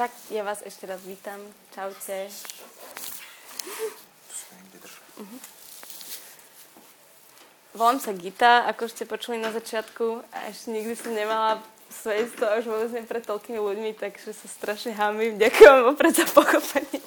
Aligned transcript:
Tak 0.00 0.32
ja 0.32 0.40
vás 0.40 0.64
ešte 0.64 0.88
raz 0.88 1.04
vítam. 1.04 1.36
Čaute. 1.76 2.32
Uh-huh. 5.20 5.40
Volám 7.76 8.00
sa 8.00 8.16
Gita, 8.16 8.64
ako 8.64 8.88
ste 8.88 9.04
počuli 9.04 9.36
na 9.36 9.52
začiatku 9.52 10.24
a 10.32 10.48
ešte 10.48 10.72
nikdy 10.72 10.96
som 10.96 11.12
nemala 11.12 11.60
svedectvo 11.92 12.48
už 12.48 12.64
vôbec 12.64 12.90
nie 12.96 13.04
pred 13.04 13.20
toľkými 13.28 13.60
ľuďmi, 13.60 13.92
takže 14.00 14.32
sa 14.32 14.48
strašne 14.48 14.96
hamím. 14.96 15.36
Ďakujem 15.36 15.92
vopred 15.92 16.16
za 16.16 16.24
pochopenie. 16.32 17.04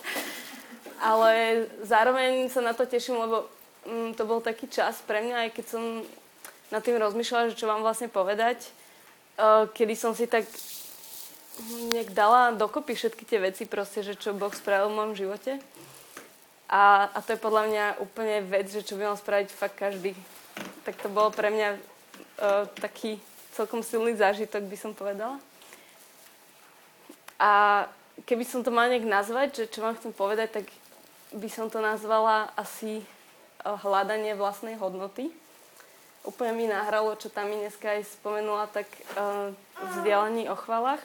Ale 1.01 1.65
zároveň 1.81 2.45
sa 2.53 2.61
na 2.61 2.77
to 2.77 2.85
teším, 2.85 3.17
lebo 3.17 3.49
mm, 3.89 4.13
to 4.13 4.29
bol 4.29 4.37
taký 4.37 4.69
čas 4.69 5.01
pre 5.01 5.25
mňa, 5.25 5.49
aj 5.49 5.57
keď 5.57 5.65
som 5.65 5.81
nad 6.69 6.85
tým 6.85 7.01
rozmýšľala, 7.01 7.49
že 7.49 7.57
čo 7.57 7.65
vám 7.65 7.81
vlastne 7.81 8.05
povedať, 8.05 8.69
uh, 9.41 9.65
kedy 9.73 9.97
som 9.97 10.13
si 10.13 10.29
tak 10.29 10.45
nejak 11.93 12.17
dala 12.17 12.57
dokopy 12.57 12.97
všetky 12.97 13.23
tie 13.29 13.37
veci 13.37 13.63
proste, 13.69 14.01
že 14.01 14.17
čo 14.17 14.33
Boh 14.33 14.49
spravil 14.49 14.89
v 14.89 14.97
môjom 14.97 15.13
živote. 15.13 15.61
A, 16.73 17.13
a 17.13 17.17
to 17.21 17.37
je 17.37 17.43
podľa 17.43 17.63
mňa 17.69 17.85
úplne 18.01 18.41
vec, 18.49 18.73
že 18.73 18.81
čo 18.81 18.97
by 18.97 19.13
mal 19.13 19.17
spraviť 19.19 19.49
fakt 19.53 19.77
každý. 19.77 20.17
Tak 20.81 20.97
to 20.97 21.13
bolo 21.13 21.29
pre 21.29 21.53
mňa 21.53 21.69
uh, 21.77 22.65
taký 22.81 23.21
celkom 23.53 23.85
silný 23.85 24.17
zážitok, 24.17 24.65
by 24.65 24.77
som 24.77 24.97
povedala. 24.97 25.37
A 27.37 27.85
keby 28.25 28.41
som 28.41 28.65
to 28.65 28.73
mala 28.73 28.89
nejak 28.89 29.05
nazvať, 29.05 29.49
že 29.53 29.69
čo 29.69 29.85
vám 29.85 29.93
chcem 30.01 30.09
povedať, 30.09 30.49
tak 30.61 30.65
by 31.33 31.49
som 31.53 31.69
to 31.69 31.77
nazvala 31.77 32.49
asi 32.57 33.05
uh, 33.61 33.77
hľadanie 33.77 34.33
vlastnej 34.33 34.73
hodnoty. 34.81 35.29
Úplne 36.25 36.57
mi 36.57 36.65
nahralo, 36.65 37.13
čo 37.21 37.29
tam 37.29 37.53
mi 37.53 37.61
dneska 37.61 38.01
aj 38.01 38.09
spomenula, 38.17 38.65
tak 38.73 38.89
uh, 39.13 39.53
vzdialení 39.93 40.49
o 40.49 40.57
chvalách 40.57 41.03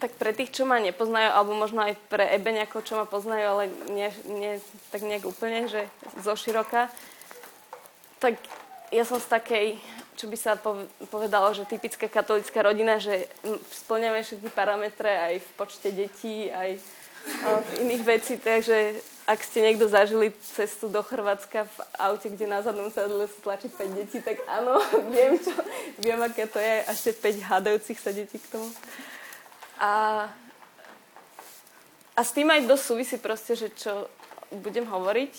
tak 0.00 0.16
pre 0.16 0.32
tých, 0.32 0.50
čo 0.50 0.64
ma 0.64 0.80
nepoznajú, 0.80 1.28
alebo 1.28 1.52
možno 1.52 1.84
aj 1.84 1.94
pre 2.08 2.24
Ebeňakov, 2.32 2.88
čo 2.88 2.96
ma 2.96 3.04
poznajú, 3.04 3.44
ale 3.44 3.64
nie, 3.92 4.08
nie 4.32 4.56
tak 4.88 5.04
nejak 5.04 5.28
úplne, 5.28 5.68
že 5.68 5.84
zo 6.24 6.32
široka, 6.32 6.88
tak 8.16 8.40
ja 8.90 9.04
som 9.04 9.20
z 9.20 9.28
takej, 9.28 9.66
čo 10.16 10.26
by 10.26 10.36
sa 10.40 10.58
povedalo, 11.12 11.52
že 11.52 11.68
typická 11.68 12.08
katolická 12.08 12.64
rodina, 12.64 12.96
že 12.96 13.28
splňame 13.70 14.24
všetky 14.24 14.48
parametre 14.50 15.08
aj 15.08 15.34
v 15.44 15.48
počte 15.54 15.88
detí, 15.92 16.48
aj 16.48 16.80
v 17.20 17.68
iných 17.84 18.02
vecí, 18.04 18.34
takže 18.40 18.96
ak 19.30 19.46
ste 19.46 19.62
niekto 19.62 19.86
zažili 19.86 20.34
cestu 20.42 20.90
do 20.90 21.04
Chorvátska 21.06 21.68
v 21.68 21.76
aute, 22.02 22.26
kde 22.34 22.50
na 22.50 22.66
zadnom 22.66 22.90
sedle 22.90 23.30
sa 23.30 23.38
tlačí 23.44 23.70
5 23.70 23.94
detí, 23.94 24.18
tak 24.18 24.42
áno, 24.50 24.82
viem, 25.14 25.38
čo, 25.38 25.54
viem, 26.02 26.18
aké 26.18 26.50
to 26.50 26.58
je, 26.58 26.82
ešte 26.90 27.10
5 27.38 27.46
hádajúcich 27.46 27.98
sa 28.00 28.10
detí 28.10 28.42
k 28.42 28.50
tomu. 28.50 28.66
A, 29.80 30.28
a 32.12 32.20
s 32.20 32.30
tým 32.36 32.52
aj 32.52 32.68
dosť 32.68 32.84
súvisí 32.84 33.16
proste, 33.16 33.56
že 33.56 33.72
čo 33.72 34.12
budem 34.52 34.84
hovoriť. 34.84 35.34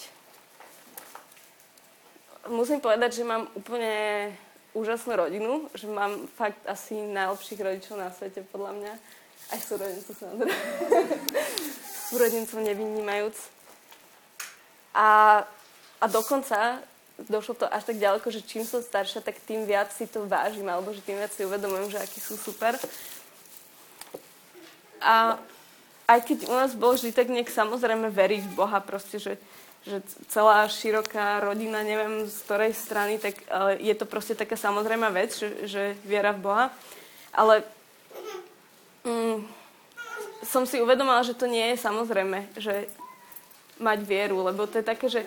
Musím 2.49 2.81
povedať, 2.81 3.21
že 3.21 3.23
mám 3.23 3.45
úplne 3.53 4.33
úžasnú 4.73 5.13
rodinu, 5.13 5.69
že 5.77 5.85
mám 5.85 6.25
fakt 6.33 6.57
asi 6.65 6.97
najlepších 6.97 7.61
rodičov 7.61 8.01
na 8.01 8.09
svete, 8.09 8.41
podľa 8.49 8.71
mňa. 8.81 8.93
Aj 9.51 9.59
súrodencov 9.61 10.15
samozrejme. 10.17 10.57
súrodencov 12.09 12.57
nevynímajúc. 12.65 13.37
A, 14.97 15.41
a 16.01 16.05
dokonca 16.09 16.81
došlo 17.29 17.53
to 17.53 17.65
až 17.69 17.83
tak 17.85 18.01
ďaleko, 18.01 18.27
že 18.33 18.41
čím 18.41 18.65
som 18.65 18.81
staršia, 18.81 19.21
tak 19.21 19.37
tým 19.45 19.69
viac 19.69 19.93
si 19.93 20.09
to 20.09 20.25
vážim, 20.25 20.65
alebo 20.65 20.89
že 20.89 21.05
tým 21.05 21.21
viac 21.21 21.29
si 21.29 21.45
uvedomujem, 21.45 21.93
že 21.93 22.01
akí 22.01 22.17
sú 22.17 22.33
super. 22.39 22.73
A 25.01 25.37
aj 26.05 26.19
keď 26.27 26.37
u 26.49 26.53
nás 26.53 26.71
bol 26.77 26.93
tak 26.97 27.27
nejak 27.31 27.49
samozrejme 27.49 28.11
veriť 28.11 28.41
v 28.45 28.55
Boha, 28.55 28.79
proste, 28.83 29.17
že, 29.17 29.33
že 29.87 30.03
celá 30.27 30.67
široká 30.67 31.39
rodina, 31.41 31.81
neviem 31.81 32.27
z 32.27 32.35
ktorej 32.45 32.77
strany, 32.77 33.17
tak 33.17 33.39
je 33.79 33.93
to 33.95 34.05
proste 34.05 34.35
taká 34.35 34.59
samozrejmá 34.59 35.09
vec, 35.09 35.33
že, 35.33 35.49
že 35.65 35.83
viera 36.05 36.35
v 36.35 36.43
Boha. 36.43 36.65
Ale 37.31 37.63
um, 39.07 39.47
som 40.43 40.67
si 40.67 40.83
uvedomila, 40.83 41.23
že 41.23 41.37
to 41.37 41.47
nie 41.47 41.73
je 41.73 41.77
samozrejme, 41.79 42.51
že 42.59 42.91
mať 43.81 43.99
vieru, 44.03 44.45
lebo 44.45 44.67
to 44.67 44.77
je 44.77 44.85
také, 44.85 45.07
že 45.09 45.25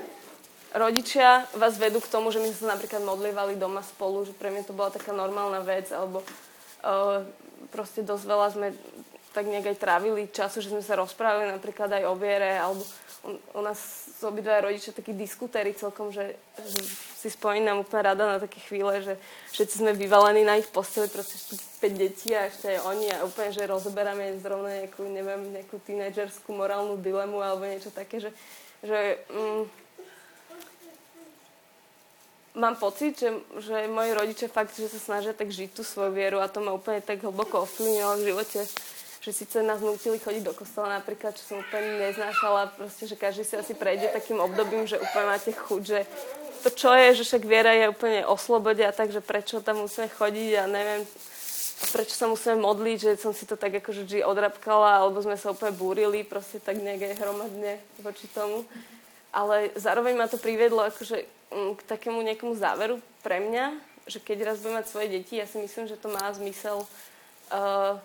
rodičia 0.74 1.46
vás 1.54 1.78
vedú 1.78 2.02
k 2.02 2.10
tomu, 2.10 2.28
že 2.34 2.42
my 2.42 2.50
sme 2.50 2.68
sa 2.68 2.72
napríklad 2.76 3.02
modlievali 3.02 3.54
doma 3.56 3.80
spolu, 3.82 4.26
že 4.26 4.34
pre 4.36 4.50
mňa 4.50 4.68
to 4.68 4.76
bola 4.76 4.90
taká 4.92 5.14
normálna 5.14 5.62
vec, 5.62 5.90
alebo 5.94 6.20
uh, 6.20 7.22
proste 7.70 8.02
dosť 8.02 8.24
veľa 8.26 8.46
sme 8.52 8.68
tak 9.34 9.50
nejak 9.50 9.74
aj 9.74 9.82
trávili 9.82 10.30
času, 10.30 10.62
že 10.62 10.70
sme 10.70 10.80
sa 10.80 10.94
rozprávali 10.94 11.50
napríklad 11.50 11.90
aj 11.90 12.04
o 12.06 12.14
viere, 12.14 12.54
alebo 12.54 12.86
u, 13.26 13.58
u 13.58 13.60
nás 13.60 14.04
sú 14.14 14.30
obidva 14.30 14.62
rodičia 14.62 14.94
takí 14.94 15.10
diskutéri 15.10 15.74
celkom, 15.74 16.14
že, 16.14 16.38
že 16.60 16.80
si 17.18 17.28
spomínam 17.34 17.82
úplne 17.82 18.14
rada 18.14 18.24
na 18.24 18.38
také 18.38 18.62
chvíle, 18.62 19.02
že 19.02 19.18
všetci 19.50 19.74
sme 19.82 19.92
vyvalení 19.96 20.46
na 20.46 20.60
ich 20.60 20.70
posteli, 20.70 21.10
proste 21.10 21.36
5 21.82 21.90
detí 21.98 22.30
a 22.30 22.46
ešte 22.46 22.78
aj 22.78 22.78
oni 22.86 23.06
a 23.10 23.26
úplne, 23.26 23.50
že 23.50 23.66
rozoberáme 23.66 24.38
zrovna 24.38 24.70
nejakú, 24.84 25.02
neviem, 25.10 25.40
nejakú 25.50 25.82
tínedžerskú 25.82 26.54
morálnu 26.54 27.00
dilemu 27.00 27.42
alebo 27.42 27.66
niečo 27.66 27.90
také, 27.90 28.22
že, 28.22 28.30
že 28.86 29.18
mm, 29.32 29.62
mám 32.54 32.78
pocit, 32.78 33.18
že, 33.18 33.34
že 33.58 33.90
moji 33.90 34.14
rodičia 34.14 34.46
fakt, 34.46 34.78
že 34.78 34.86
sa 34.86 35.00
snažia 35.02 35.34
tak 35.34 35.50
žiť 35.50 35.74
tú 35.74 35.82
svoju 35.82 36.14
vieru 36.14 36.38
a 36.38 36.46
to 36.46 36.62
ma 36.62 36.70
úplne 36.70 37.02
tak 37.02 37.24
hlboko 37.24 37.66
ovplyvnilo 37.66 38.14
v 38.20 38.26
živote 38.30 38.60
že 39.24 39.32
síce 39.32 39.64
nás 39.64 39.80
nutili 39.80 40.20
chodiť 40.20 40.44
do 40.44 40.52
kostola 40.52 41.00
napríklad, 41.00 41.32
čo 41.32 41.48
som 41.48 41.56
úplne 41.64 41.96
neznášala, 41.96 42.76
proste, 42.76 43.08
že 43.08 43.16
každý 43.16 43.48
si 43.48 43.56
asi 43.56 43.72
prejde 43.72 44.12
takým 44.12 44.36
obdobím, 44.36 44.84
že 44.84 45.00
úplne 45.00 45.32
máte 45.32 45.48
chuť, 45.48 45.80
že 45.80 46.04
to 46.60 46.68
čo 46.68 46.92
je, 46.92 47.16
že 47.16 47.24
však 47.24 47.48
viera 47.48 47.72
je 47.72 47.88
úplne 47.88 48.20
o 48.28 48.36
slobode 48.36 48.84
a 48.84 48.92
tak, 48.92 49.08
že 49.08 49.24
prečo 49.24 49.64
tam 49.64 49.80
musíme 49.80 50.12
chodiť 50.12 50.50
a 50.60 50.64
neviem, 50.68 51.08
prečo 51.88 52.12
sa 52.12 52.28
musíme 52.28 52.60
modliť, 52.60 52.98
že 53.00 53.10
som 53.16 53.32
si 53.32 53.48
to 53.48 53.56
tak 53.56 53.72
akože 53.80 54.04
vždy 54.04 54.20
odrapkala, 54.24 55.00
alebo 55.00 55.24
sme 55.24 55.40
sa 55.40 55.56
úplne 55.56 55.72
búrili, 55.72 56.20
proste 56.20 56.60
tak 56.60 56.76
nejak 56.76 57.08
aj 57.08 57.20
hromadne 57.20 57.80
voči 58.04 58.28
tomu. 58.28 58.68
Ale 59.32 59.72
zároveň 59.76 60.20
ma 60.20 60.28
to 60.28 60.36
priviedlo 60.36 60.84
akože 60.84 61.24
mm, 61.52 61.72
k 61.80 61.82
takému 61.88 62.20
nejakému 62.20 62.56
záveru 62.60 63.00
pre 63.24 63.40
mňa, 63.40 63.72
že 64.04 64.20
keď 64.20 64.52
raz 64.52 64.60
budem 64.60 64.84
mať 64.84 64.86
svoje 64.88 65.08
deti, 65.08 65.40
ja 65.40 65.48
si 65.48 65.56
myslím, 65.60 65.88
že 65.88 65.96
to 65.96 66.12
má 66.12 66.28
zmysel 66.32 66.84
uh, 66.84 67.96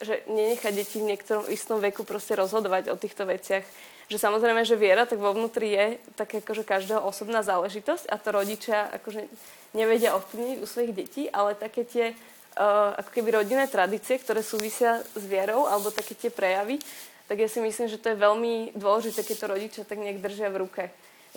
že 0.00 0.24
nenechať 0.26 0.72
deti 0.72 0.96
v 0.96 1.12
niektorom 1.12 1.44
istom 1.52 1.76
veku 1.78 2.08
proste 2.08 2.32
rozhodovať 2.32 2.88
o 2.88 2.96
týchto 2.96 3.28
veciach. 3.28 3.62
Že 4.10 4.16
samozrejme, 4.18 4.66
že 4.66 4.80
viera 4.80 5.06
tak 5.06 5.22
vo 5.22 5.30
vnútri 5.30 5.70
je 5.70 5.86
tak 6.18 6.34
akože 6.40 6.66
každého 6.66 7.04
osobná 7.04 7.44
záležitosť 7.46 8.10
a 8.10 8.16
to 8.18 8.28
rodičia 8.34 8.90
akože 8.96 9.28
nevedia 9.76 10.16
ovplyvniť 10.18 10.58
u 10.58 10.66
svojich 10.66 10.92
detí, 10.96 11.22
ale 11.30 11.54
také 11.54 11.86
tie 11.86 12.06
uh, 12.10 12.96
ako 12.98 13.10
keby 13.14 13.44
rodinné 13.44 13.70
tradície, 13.70 14.18
ktoré 14.18 14.42
súvisia 14.42 14.98
s 15.14 15.24
vierou 15.28 15.68
alebo 15.68 15.94
také 15.94 16.18
tie 16.18 16.32
prejavy, 16.32 16.82
tak 17.30 17.38
ja 17.38 17.46
si 17.46 17.62
myslím, 17.62 17.86
že 17.86 18.02
to 18.02 18.10
je 18.10 18.18
veľmi 18.18 18.74
dôležité, 18.74 19.22
keď 19.22 19.36
to 19.38 19.46
rodičia 19.46 19.82
tak 19.86 20.02
nejak 20.02 20.18
držia 20.18 20.50
v 20.50 20.66
ruke. 20.66 20.82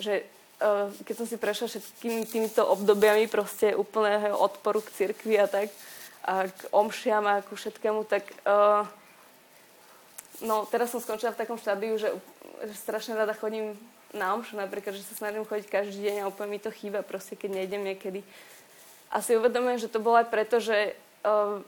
Že 0.02 0.26
uh, 0.58 0.90
keď 1.06 1.14
som 1.14 1.26
si 1.30 1.36
prešla 1.38 1.70
všetkými 1.70 2.26
týmito 2.26 2.66
obdobiami 2.66 3.30
proste 3.30 3.76
úplného 3.76 4.34
odporu 4.34 4.82
k 4.82 4.90
cirkvi 4.90 5.38
a 5.38 5.46
tak, 5.46 5.70
a 6.24 6.48
k 6.48 6.60
omšiam 6.72 7.24
a 7.28 7.44
ku 7.44 7.52
všetkému, 7.52 8.08
tak 8.08 8.24
uh, 8.48 8.88
no 10.40 10.64
teraz 10.72 10.88
som 10.88 11.04
skončila 11.04 11.36
v 11.36 11.40
takom 11.44 11.60
štádiu, 11.60 12.00
že, 12.00 12.08
že 12.64 12.74
strašne 12.80 13.12
rada 13.12 13.36
chodím 13.36 13.76
na 14.16 14.32
omšu 14.32 14.56
napríklad, 14.56 14.96
že 14.96 15.04
sa 15.04 15.20
snažím 15.20 15.44
chodiť 15.44 15.68
každý 15.68 16.00
deň 16.00 16.16
a 16.24 16.30
úplne 16.32 16.56
mi 16.56 16.60
to 16.62 16.72
chýba 16.72 17.04
proste, 17.04 17.36
keď 17.36 17.60
nejdem 17.60 17.84
niekedy. 17.84 18.24
A 19.12 19.20
si 19.20 19.36
uvedomujem, 19.36 19.84
že 19.84 19.92
to 19.92 20.00
bolo 20.00 20.16
aj 20.16 20.32
preto, 20.32 20.64
že, 20.64 20.96
uh, 21.28 21.60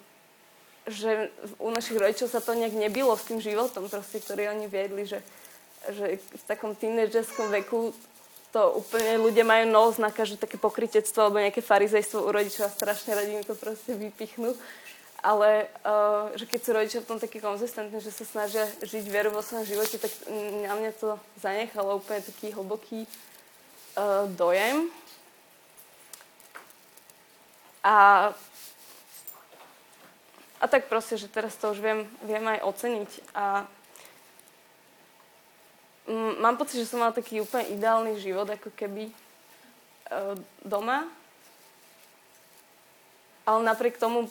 že 0.88 1.28
u 1.60 1.68
našich 1.68 2.00
rodičov 2.00 2.32
sa 2.32 2.40
to 2.40 2.56
nejak 2.56 2.72
nebilo 2.72 3.12
s 3.12 3.28
tým 3.28 3.44
životom 3.44 3.92
proste, 3.92 4.24
ktorý 4.24 4.56
oni 4.56 4.72
viedli, 4.72 5.04
že, 5.04 5.20
že 5.92 6.16
v 6.16 6.44
takom 6.48 6.72
tínedžerskom 6.72 7.52
veku 7.60 7.92
to 8.56 8.80
úplne 8.80 9.20
ľudia 9.20 9.44
majú 9.44 9.68
nos 9.68 10.00
na 10.00 10.08
každé 10.08 10.40
také 10.40 10.56
pokrytectvo 10.56 11.28
alebo 11.28 11.44
nejaké 11.44 11.60
farizejstvo 11.60 12.24
u 12.24 12.32
rodičov 12.32 12.64
a 12.64 12.72
strašne 12.72 13.12
radi 13.12 13.36
mi 13.36 13.44
to 13.44 13.52
proste 13.52 13.92
vypichnú. 13.92 14.56
Ale 15.20 15.68
uh, 15.84 16.32
že 16.40 16.48
keď 16.48 16.60
sú 16.64 16.70
rodičia 16.72 17.00
v 17.04 17.08
tom 17.12 17.18
taký 17.20 17.44
konzistentní, 17.44 18.00
že 18.00 18.08
sa 18.08 18.24
snažia 18.24 18.64
žiť 18.80 19.04
vieru 19.12 19.28
vo 19.28 19.44
svojom 19.44 19.68
živote, 19.68 20.00
tak 20.00 20.08
na 20.64 20.72
mňa 20.72 20.90
to 20.96 21.20
zanechalo 21.36 22.00
úplne 22.00 22.24
taký 22.24 22.56
hlboký 22.56 23.04
uh, 23.04 24.24
dojem. 24.32 24.88
A, 27.84 28.32
a 30.56 30.64
tak 30.64 30.88
proste, 30.88 31.20
že 31.20 31.28
teraz 31.28 31.52
to 31.60 31.76
už 31.76 31.84
viem, 31.84 32.08
viem 32.24 32.44
aj 32.48 32.64
oceniť. 32.64 33.10
A 33.36 33.68
mám 36.38 36.56
pocit, 36.56 36.82
že 36.82 36.88
som 36.90 37.02
mala 37.02 37.14
taký 37.14 37.42
úplne 37.42 37.70
ideálny 37.74 38.18
život, 38.22 38.46
ako 38.46 38.70
keby 38.74 39.10
uh, 39.10 40.34
doma. 40.62 41.06
Ale 43.46 43.62
napriek 43.62 43.98
tomu 43.98 44.26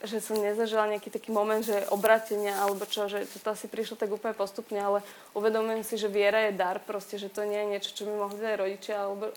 že 0.00 0.24
som 0.24 0.40
nezažila 0.40 0.88
nejaký 0.88 1.12
taký 1.12 1.28
moment, 1.28 1.60
že 1.60 1.84
obratenia 1.92 2.56
alebo 2.56 2.88
čo, 2.88 3.04
že 3.04 3.28
to 3.44 3.52
asi 3.52 3.68
prišlo 3.68 4.00
tak 4.00 4.08
úplne 4.08 4.32
postupne, 4.32 4.80
ale 4.80 5.04
uvedomujem 5.36 5.84
si, 5.84 6.00
že 6.00 6.08
viera 6.08 6.48
je 6.48 6.56
dar, 6.56 6.80
proste, 6.80 7.20
že 7.20 7.28
to 7.28 7.44
nie 7.44 7.60
je 7.60 7.70
niečo, 7.76 7.90
čo 7.92 8.08
by 8.08 8.12
mohli 8.16 8.40
dať 8.40 8.54
rodičia 8.56 8.96
alebo 8.96 9.28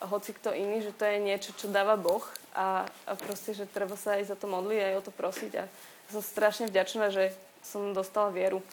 hoci 0.00 0.32
kto 0.32 0.56
iný, 0.56 0.84
že 0.84 0.96
to 0.96 1.04
je 1.04 1.20
niečo, 1.20 1.52
čo 1.56 1.68
dáva 1.68 2.00
Boh 2.00 2.24
a, 2.56 2.88
a 2.88 3.12
proste, 3.16 3.52
že 3.52 3.68
treba 3.68 3.96
sa 3.96 4.16
aj 4.16 4.32
za 4.32 4.36
to 4.36 4.48
modliť, 4.48 4.80
aj 4.80 4.94
o 5.00 5.04
to 5.04 5.12
prosiť 5.12 5.52
a 5.60 5.64
som 6.08 6.24
strašne 6.24 6.72
vďačná, 6.72 7.12
že 7.12 7.36
som 7.60 7.92
dostala 7.92 8.32
vieru. 8.32 8.64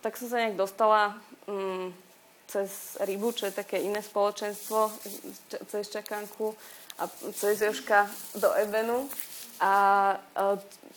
Tak 0.00 0.14
som 0.14 0.30
sa 0.30 0.42
nejak 0.42 0.56
dostala 0.56 1.18
mm, 1.50 1.90
cez 2.48 2.96
Rybu, 3.02 3.34
čo 3.34 3.50
je 3.50 3.58
také 3.58 3.82
iné 3.82 4.00
spoločenstvo, 4.00 4.92
cez 5.68 5.84
Čakanku 5.90 6.54
a 6.98 7.06
cez 7.34 7.60
Joška 7.60 8.08
do 8.38 8.50
Ebenu 8.56 9.10
a 9.58 9.72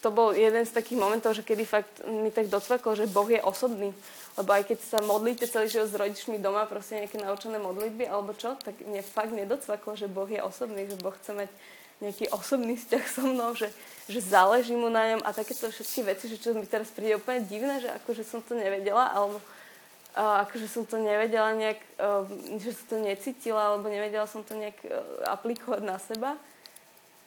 to 0.02 0.10
bol 0.10 0.34
jeden 0.34 0.66
z 0.66 0.74
takých 0.74 0.98
momentov, 0.98 1.38
že 1.38 1.46
kedy 1.46 1.64
fakt 1.66 2.02
mi 2.10 2.34
tak 2.34 2.50
docvaklo, 2.50 2.98
že 2.98 3.10
Boh 3.10 3.30
je 3.30 3.42
osobný. 3.42 3.94
Lebo 4.38 4.50
aj 4.54 4.64
keď 4.70 4.80
sa 4.82 5.00
modlíte 5.04 5.46
celý 5.46 5.70
život 5.70 5.90
s 5.92 6.00
rodičmi 6.00 6.38
doma, 6.42 6.66
proste 6.66 6.98
nejaké 6.98 7.22
naučené 7.22 7.62
modlitby 7.62 8.10
alebo 8.10 8.34
čo, 8.34 8.58
tak 8.58 8.80
mne 8.82 9.06
fakt 9.06 9.34
nedocvaklo, 9.36 9.94
že 9.94 10.10
Boh 10.10 10.30
je 10.30 10.42
osobný, 10.42 10.90
že 10.90 10.98
Boh 10.98 11.14
chce 11.14 11.36
mať 11.36 11.50
nejaký 12.02 12.34
osobný 12.34 12.76
vzťah 12.76 13.04
so 13.06 13.24
mnou, 13.24 13.54
že, 13.54 13.70
že 14.10 14.20
záleží 14.20 14.74
mu 14.74 14.90
na 14.90 15.16
ňom 15.16 15.22
a 15.22 15.30
takéto 15.32 15.70
všetky 15.70 16.02
veci, 16.04 16.26
že 16.28 16.42
čo 16.42 16.58
mi 16.58 16.66
teraz 16.66 16.90
príde 16.90 17.22
úplne 17.22 17.46
divné, 17.46 17.80
že 17.80 17.90
akože 18.02 18.26
som 18.26 18.42
to 18.42 18.58
nevedela, 18.58 19.08
alebo 19.14 19.38
uh, 19.40 20.44
akože 20.44 20.68
som 20.68 20.84
to 20.84 20.98
nevedela 20.98 21.54
nejak, 21.54 21.80
uh, 22.02 22.26
že 22.58 22.74
som 22.74 22.86
to 22.92 22.98
necítila, 23.06 23.74
alebo 23.74 23.88
nevedela 23.88 24.26
som 24.26 24.42
to 24.42 24.58
nejak 24.58 24.78
uh, 24.84 24.98
aplikovať 25.30 25.82
na 25.86 25.98
seba 26.02 26.34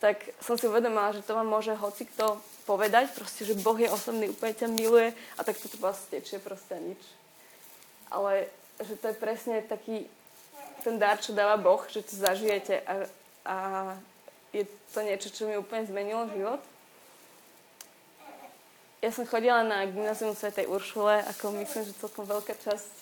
tak 0.05 0.21
som 0.44 0.61
si 0.61 0.69
uvedomila, 0.69 1.17
že 1.17 1.25
to 1.25 1.32
vám 1.32 1.49
môže 1.49 1.73
hoci 1.81 2.05
kto 2.05 2.37
povedať, 2.69 3.09
proste, 3.17 3.49
že 3.49 3.56
Boh 3.56 3.81
je 3.81 3.88
osobný, 3.88 4.29
úplne 4.29 4.53
ťa 4.53 4.69
miluje 4.69 5.17
a 5.38 5.41
tak 5.41 5.56
to 5.56 5.65
vás 5.81 5.97
tečie 6.12 6.37
proste 6.37 6.76
nič. 6.76 7.00
Ale 8.12 8.53
že 8.85 9.00
to 9.00 9.09
je 9.09 9.17
presne 9.17 9.65
taký 9.65 10.05
ten 10.85 11.00
dar, 11.00 11.17
čo 11.17 11.32
dáva 11.32 11.56
Boh, 11.56 11.81
že 11.88 12.05
to 12.05 12.21
zažijete 12.21 12.85
a, 12.85 12.94
a 13.49 13.56
je 14.55 14.65
to 14.95 15.03
niečo, 15.03 15.29
čo 15.35 15.51
mi 15.51 15.59
úplne 15.59 15.83
zmenilo 15.83 16.31
život. 16.31 16.62
Ja 19.03 19.11
som 19.11 19.27
chodila 19.27 19.67
na 19.67 19.85
gymnázium 19.85 20.33
Sv. 20.33 20.55
Uršule, 20.65 21.27
ako 21.35 21.59
myslím, 21.61 21.83
že 21.85 21.99
celkom 21.99 22.25
veľká 22.25 22.55
časť 22.56 22.93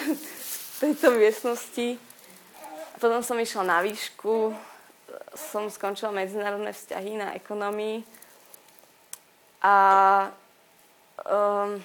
tejto 0.80 1.12
miestnosti. 1.18 1.98
Potom 2.96 3.20
som 3.20 3.36
išla 3.36 3.66
na 3.66 3.78
výšku, 3.84 4.54
som 5.36 5.68
skončila 5.68 6.14
medzinárodné 6.14 6.72
vzťahy 6.72 7.20
na 7.20 7.36
ekonomii 7.36 8.00
a 9.60 9.76
um, 11.26 11.76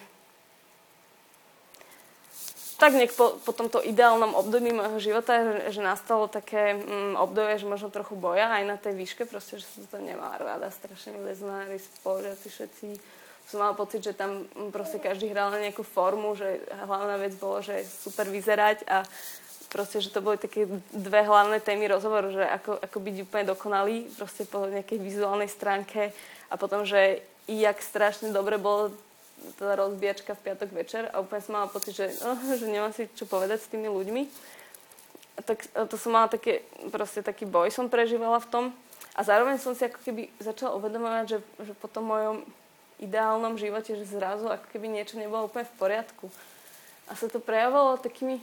tak 2.82 2.98
nejak 2.98 3.14
po, 3.14 3.38
po 3.46 3.54
tomto 3.54 3.78
ideálnom 3.86 4.34
období 4.34 4.74
môjho 4.74 4.98
života, 4.98 5.38
že, 5.38 5.78
že 5.78 5.82
nastalo 5.86 6.26
také 6.26 6.74
um, 6.74 7.14
obdobie, 7.14 7.62
že 7.62 7.70
možno 7.70 7.94
trochu 7.94 8.18
boja 8.18 8.50
aj 8.50 8.64
na 8.66 8.74
tej 8.82 8.98
výške, 8.98 9.30
proste, 9.30 9.62
že 9.62 9.70
som 9.70 9.86
to 9.86 10.02
nemala 10.02 10.42
rada, 10.42 10.74
strašne 10.74 11.14
leznári, 11.22 11.78
spolužiaci 11.78 12.48
všetci. 12.50 12.88
Som 13.54 13.62
mala 13.62 13.78
pocit, 13.78 14.02
že 14.02 14.18
tam 14.18 14.50
proste 14.74 14.98
každý 14.98 15.30
hral 15.30 15.54
na 15.54 15.62
nejakú 15.62 15.86
formu, 15.86 16.34
že 16.34 16.58
hlavná 16.74 17.22
vec 17.22 17.38
bolo, 17.38 17.62
že 17.62 17.86
super 17.86 18.26
vyzerať 18.26 18.90
a 18.90 19.06
proste, 19.70 20.02
že 20.02 20.10
to 20.10 20.26
boli 20.26 20.42
také 20.42 20.66
dve 20.90 21.22
hlavné 21.22 21.62
témy 21.62 21.86
rozhovoru, 21.86 22.34
že 22.34 22.42
ako, 22.42 22.82
ako 22.82 22.98
byť 22.98 23.16
úplne 23.30 23.46
dokonalý 23.46 24.10
proste 24.18 24.50
po 24.50 24.66
nejakej 24.66 24.98
vizuálnej 24.98 25.54
stránke 25.54 26.10
a 26.50 26.58
potom, 26.58 26.82
že 26.82 27.22
jak 27.46 27.78
strašne 27.78 28.34
dobre 28.34 28.58
bolo 28.58 28.90
tá 29.58 29.74
rozbíjačka 29.74 30.38
v 30.38 30.44
piatok 30.52 30.70
večer 30.74 31.04
a 31.10 31.22
úplne 31.22 31.42
som 31.42 31.54
mala 31.58 31.68
pocit, 31.70 31.98
že, 31.98 32.08
oh, 32.22 32.38
že 32.54 32.66
nemám 32.70 32.94
si 32.94 33.10
čo 33.18 33.26
povedať 33.26 33.62
s 33.62 33.72
tými 33.72 33.90
ľuďmi. 33.90 34.24
Tak 35.42 35.58
to 35.90 35.96
som 35.98 36.14
mala 36.14 36.30
také, 36.30 36.62
proste 36.94 37.26
taký 37.26 37.50
boj 37.50 37.74
som 37.74 37.90
prežívala 37.90 38.38
v 38.38 38.50
tom 38.52 38.66
a 39.18 39.26
zároveň 39.26 39.58
som 39.58 39.74
si 39.74 39.84
ako 39.84 40.00
keby 40.06 40.30
začala 40.38 40.78
uvedomovať, 40.78 41.26
že, 41.26 41.38
že 41.66 41.74
po 41.76 41.90
tom 41.90 42.08
mojom 42.14 42.46
ideálnom 43.02 43.58
živote, 43.58 43.98
že 43.98 44.06
zrazu 44.06 44.46
ako 44.46 44.70
keby 44.70 44.88
niečo 44.88 45.18
nebolo 45.18 45.50
úplne 45.50 45.66
v 45.66 45.78
poriadku. 45.82 46.30
A 47.10 47.18
sa 47.18 47.26
to 47.26 47.42
prejavovalo 47.42 47.98
takými 47.98 48.38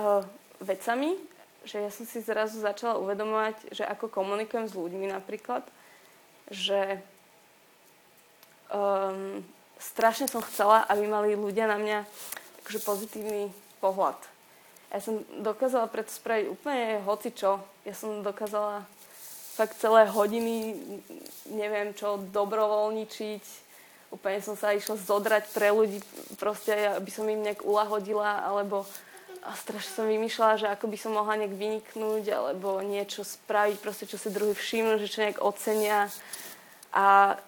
uh, 0.00 0.24
vecami, 0.64 1.14
že 1.68 1.84
ja 1.84 1.90
som 1.92 2.08
si 2.08 2.24
zrazu 2.24 2.58
začala 2.58 2.96
uvedomovať, 2.96 3.76
že 3.76 3.84
ako 3.84 4.08
komunikujem 4.08 4.66
s 4.66 4.74
ľuďmi 4.74 5.12
napríklad, 5.12 5.62
že 6.48 7.04
um, 8.72 9.44
strašne 9.78 10.26
som 10.30 10.44
chcela, 10.44 10.84
aby 10.86 11.06
mali 11.06 11.38
ľudia 11.38 11.70
na 11.70 11.78
mňa 11.78 11.98
akože 12.64 12.80
pozitívny 12.84 13.50
pohľad. 13.78 14.18
Ja 14.92 15.00
som 15.04 15.20
dokázala 15.40 15.88
preto 15.88 16.12
spraviť 16.12 16.46
úplne 16.48 17.04
hoci 17.04 17.32
čo. 17.32 17.60
Ja 17.84 17.92
som 17.92 18.24
dokázala 18.24 18.88
fakt 19.58 19.76
celé 19.82 20.08
hodiny, 20.08 20.76
neviem 21.50 21.92
čo, 21.92 22.22
dobrovoľničiť. 22.30 23.44
Úplne 24.08 24.38
som 24.40 24.56
sa 24.56 24.72
išla 24.72 24.96
zodrať 24.96 25.52
pre 25.52 25.68
ľudí, 25.68 26.00
proste 26.40 26.72
aby 26.96 27.10
som 27.12 27.28
im 27.28 27.44
nejak 27.44 27.60
ulahodila, 27.66 28.40
alebo 28.46 28.88
a 29.44 29.54
strašne 29.54 29.92
som 30.02 30.06
vymýšľala, 30.10 30.60
že 30.60 30.66
ako 30.68 30.86
by 30.90 30.98
som 30.98 31.14
mohla 31.14 31.38
nejak 31.38 31.54
vyniknúť 31.54 32.24
alebo 32.34 32.82
niečo 32.82 33.22
spraviť, 33.22 33.76
proste 33.78 34.04
čo 34.04 34.18
si 34.18 34.34
druhý 34.34 34.52
všimnú, 34.52 34.98
že 34.98 35.08
čo 35.08 35.22
nejak 35.24 35.40
ocenia. 35.40 36.10
A 36.90 37.38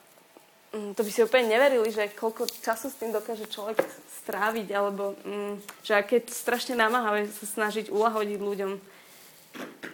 to 0.70 1.00
by 1.02 1.10
si 1.10 1.26
úplne 1.26 1.50
neverili, 1.50 1.90
že 1.90 2.14
koľko 2.14 2.46
času 2.62 2.94
s 2.94 2.98
tým 2.98 3.10
dokáže 3.10 3.50
človek 3.50 3.82
stráviť, 4.22 4.68
alebo 4.70 5.18
mm, 5.26 5.82
že 5.82 5.98
aké 5.98 6.22
strašne 6.30 6.78
namáhavé 6.78 7.26
sa 7.26 7.46
snažiť 7.46 7.90
ulahodiť 7.90 8.38
ľuďom. 8.38 8.72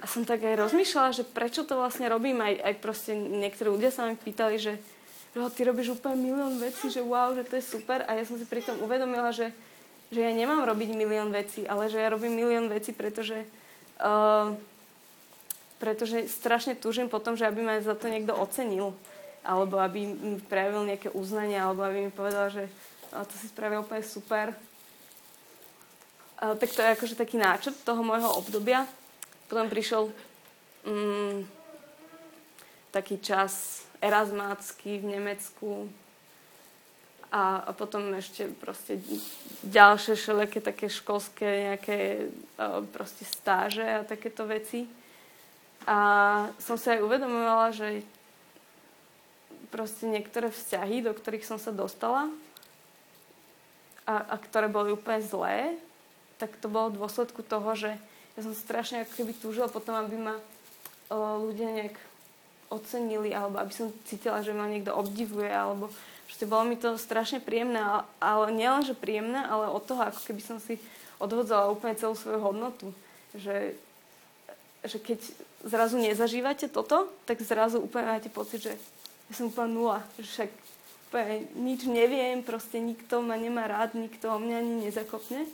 A 0.01 0.05
som 0.05 0.29
tak 0.29 0.45
aj 0.45 0.69
rozmýšľala, 0.69 1.17
že 1.17 1.25
prečo 1.25 1.65
to 1.65 1.81
vlastne 1.81 2.05
robím. 2.13 2.45
Aj, 2.45 2.53
aj 2.53 2.75
proste 2.85 3.17
niektorí 3.17 3.73
ľudia 3.73 3.89
sa 3.89 4.05
mi 4.05 4.21
pýtali, 4.21 4.61
že, 4.61 4.77
že 5.33 5.39
ty 5.57 5.65
robíš 5.65 5.97
úplne 5.97 6.21
milión 6.21 6.61
vecí, 6.61 6.93
že 6.93 7.01
wow, 7.01 7.33
že 7.33 7.49
to 7.49 7.57
je 7.57 7.65
super. 7.65 8.05
A 8.05 8.21
ja 8.21 8.29
som 8.29 8.37
si 8.37 8.45
pritom 8.45 8.77
uvedomila, 8.85 9.33
že 9.33 9.57
že 10.11 10.23
ja 10.23 10.31
nemám 10.31 10.63
robiť 10.63 10.95
milión 10.95 11.35
vecí, 11.35 11.67
ale 11.67 11.91
že 11.91 11.99
ja 11.99 12.13
robím 12.13 12.39
milión 12.39 12.71
vecí, 12.71 12.95
pretože, 12.95 13.43
uh, 13.99 14.55
pretože 15.83 16.31
strašne 16.31 16.79
túžim 16.79 17.11
potom, 17.11 17.35
že 17.35 17.47
aby 17.47 17.61
ma 17.63 17.83
za 17.83 17.99
to 17.99 18.07
niekto 18.07 18.31
ocenil 18.39 18.95
alebo 19.47 19.79
aby 19.79 20.11
mi 20.11 20.43
prejavil 20.43 20.83
nejaké 20.91 21.15
uznanie 21.15 21.55
alebo 21.55 21.87
aby 21.87 22.11
mi 22.11 22.13
povedal, 22.13 22.51
že 22.51 22.67
to 23.15 23.35
si 23.39 23.47
spravil 23.47 23.87
úplne 23.87 24.03
super. 24.03 24.51
Tak 26.37 26.69
to 26.69 26.83
je 26.83 26.95
akože 26.99 27.15
taký 27.15 27.39
náčrt 27.39 27.79
toho 27.87 28.03
môjho 28.03 28.29
obdobia. 28.35 28.85
Potom 29.47 29.71
prišiel 29.71 30.11
um, 30.85 31.47
taký 32.91 33.23
čas 33.23 33.87
erasmácky 34.03 34.99
v 35.01 35.17
Nemecku, 35.17 35.87
a, 37.33 37.69
a 37.69 37.71
potom 37.75 38.15
ešte 38.15 38.47
proste 38.49 39.03
ďalšie 39.67 40.15
všelijaké 40.15 40.59
také 40.63 40.87
školské 40.87 41.49
nejaké 41.69 42.31
proste 42.95 43.27
stáže 43.27 43.83
a 43.83 44.07
takéto 44.07 44.47
veci. 44.47 44.87
A 45.87 45.99
som 46.59 46.79
sa 46.79 46.95
aj 46.97 47.05
uvedomovala, 47.05 47.75
že 47.75 48.03
proste 49.77 50.09
niektoré 50.09 50.49
vzťahy, 50.49 51.05
do 51.05 51.13
ktorých 51.13 51.45
som 51.45 51.61
sa 51.61 51.69
dostala 51.69 52.33
a, 54.09 54.25
a 54.33 54.35
ktoré 54.41 54.73
boli 54.73 54.97
úplne 54.97 55.21
zlé, 55.21 55.77
tak 56.41 56.57
to 56.57 56.73
bolo 56.73 56.89
v 56.89 57.05
dôsledku 57.05 57.45
toho, 57.45 57.77
že 57.77 57.93
ja 58.37 58.41
som 58.41 58.57
strašne 58.57 59.05
ako 59.05 59.13
keby 59.21 59.33
túžila 59.37 59.69
potom, 59.69 59.93
aby 60.01 60.17
ma 60.17 60.37
o, 61.13 61.45
ľudia 61.53 61.69
nejak 61.77 61.97
ocenili, 62.73 63.37
alebo 63.37 63.61
aby 63.61 63.73
som 63.77 63.93
cítila, 64.09 64.41
že 64.41 64.57
ma 64.57 64.65
niekto 64.65 64.97
obdivuje, 64.97 65.53
alebo 65.53 65.93
Proste 66.27 66.51
bolo 66.51 66.67
mi 66.67 66.75
to 66.75 66.99
strašne 66.99 67.39
príjemné, 67.39 67.79
ale 68.19 68.51
nielen, 68.51 68.83
že 68.83 68.99
príjemné, 68.99 69.47
ale 69.47 69.71
od 69.71 69.79
toho, 69.87 70.11
ako 70.11 70.21
keby 70.27 70.43
som 70.43 70.59
si 70.59 70.75
odvodzala 71.23 71.71
úplne 71.71 71.95
celú 71.95 72.19
svoju 72.19 72.43
hodnotu. 72.43 72.91
Že, 73.39 73.79
že 74.83 74.99
keď 74.99 75.23
zrazu 75.63 76.03
nezažívate 76.03 76.67
toto, 76.67 77.07
tak 77.31 77.39
zrazu 77.47 77.79
úplne 77.79 78.11
máte 78.11 78.27
pocit, 78.27 78.59
že 78.59 78.75
ja 79.27 79.33
som 79.35 79.51
úplne 79.51 79.75
nula. 79.75 79.99
Že 80.21 80.25
však 80.27 80.51
úplne 81.11 81.35
nič 81.55 81.81
neviem, 81.87 82.43
proste 82.43 82.83
nikto 82.83 83.23
ma 83.23 83.39
nemá 83.39 83.71
rád, 83.71 83.95
nikto 83.95 84.31
o 84.31 84.39
mňa 84.39 84.57
ani 84.59 84.75
nezakopne. 84.91 85.47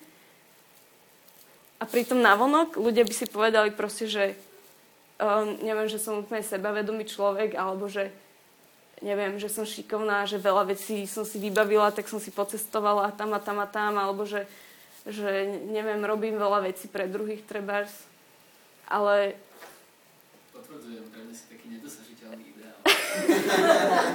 A 1.79 1.85
pritom 1.85 2.23
navonok 2.23 2.79
ľudia 2.79 3.03
by 3.03 3.15
si 3.15 3.27
povedali 3.27 3.75
proste, 3.75 4.07
že 4.07 4.39
um, 5.19 5.59
neviem, 5.67 5.91
že 5.91 5.99
som 5.99 6.23
úplne 6.23 6.43
sebavedomý 6.47 7.07
človek, 7.11 7.59
alebo 7.59 7.91
že 7.91 8.15
neviem, 9.03 9.35
že 9.37 9.51
som 9.51 9.67
šikovná, 9.67 10.25
že 10.31 10.39
veľa 10.39 10.71
vecí 10.71 11.05
som 11.11 11.27
si 11.27 11.43
vybavila, 11.43 11.91
tak 11.91 12.07
som 12.07 12.23
si 12.23 12.31
pocestovala 12.31 13.11
tam 13.13 13.35
a 13.35 13.43
tam 13.43 13.59
a 13.59 13.67
tam, 13.67 13.99
alebo 13.99 14.23
že, 14.23 14.47
že 15.05 15.59
neviem, 15.69 15.99
robím 16.07 16.39
veľa 16.39 16.71
vecí 16.71 16.87
pre 16.87 17.11
druhých 17.11 17.43
trebárs, 17.43 17.93
ale... 18.87 19.35
Potvrdzujem, 20.55 21.03
pre 21.11 21.21
mňa 21.27 21.35
si 21.35 21.45
taký 21.51 21.67
nedosažiteľný 21.67 22.45
ideál. 22.55 22.79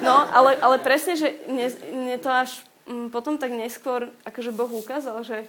No, 0.01 0.15
ale, 0.31 0.57
ale 0.61 0.77
presne, 0.79 1.19
že 1.19 1.35
mne, 1.49 1.67
mne 1.93 2.17
to 2.21 2.29
až 2.31 2.51
mm, 2.87 3.09
potom 3.11 3.37
tak 3.37 3.51
neskôr, 3.51 4.09
akože 4.23 4.55
Boh 4.55 4.71
ukázal, 4.71 5.21
že 5.25 5.47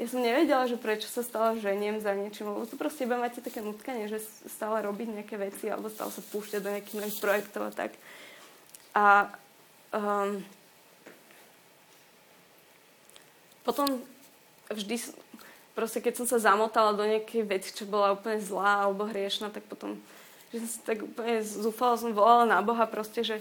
ja 0.00 0.08
som 0.08 0.24
nevedela, 0.24 0.64
že 0.64 0.80
prečo 0.80 1.12
sa 1.12 1.20
stále 1.20 1.60
ženiem 1.60 2.00
za 2.00 2.16
niečím, 2.16 2.48
lebo 2.48 2.64
to 2.64 2.80
proste 2.80 3.04
iba 3.04 3.20
máte 3.20 3.44
také 3.44 3.60
nutkanie, 3.60 4.08
že 4.08 4.24
stále 4.48 4.80
robiť 4.88 5.12
nejaké 5.12 5.36
veci 5.36 5.68
alebo 5.68 5.92
stále 5.92 6.08
sa 6.08 6.24
púšťať 6.24 6.60
do 6.64 6.72
nejakých 6.72 6.96
nových 6.96 7.20
projektov 7.20 7.62
a 7.68 7.72
tak. 7.76 7.92
A 8.96 9.28
um, 9.92 10.40
potom 13.60 14.00
vždy, 14.72 15.12
proste 15.76 16.00
keď 16.00 16.24
som 16.24 16.26
sa 16.26 16.40
zamotala 16.40 16.96
do 16.96 17.04
nejakej 17.04 17.44
veci, 17.44 17.68
čo 17.76 17.84
bola 17.84 18.16
úplne 18.16 18.40
zlá 18.40 18.88
alebo 18.88 19.04
hriešna, 19.04 19.52
tak 19.52 19.68
potom, 19.68 20.00
že 20.50 20.66
som 20.66 20.82
tak 20.82 21.06
úplne 21.06 21.42
zúfala, 21.46 21.94
som 21.94 22.10
volala 22.10 22.42
na 22.42 22.58
Boha 22.58 22.82
proste, 22.90 23.22
že, 23.22 23.38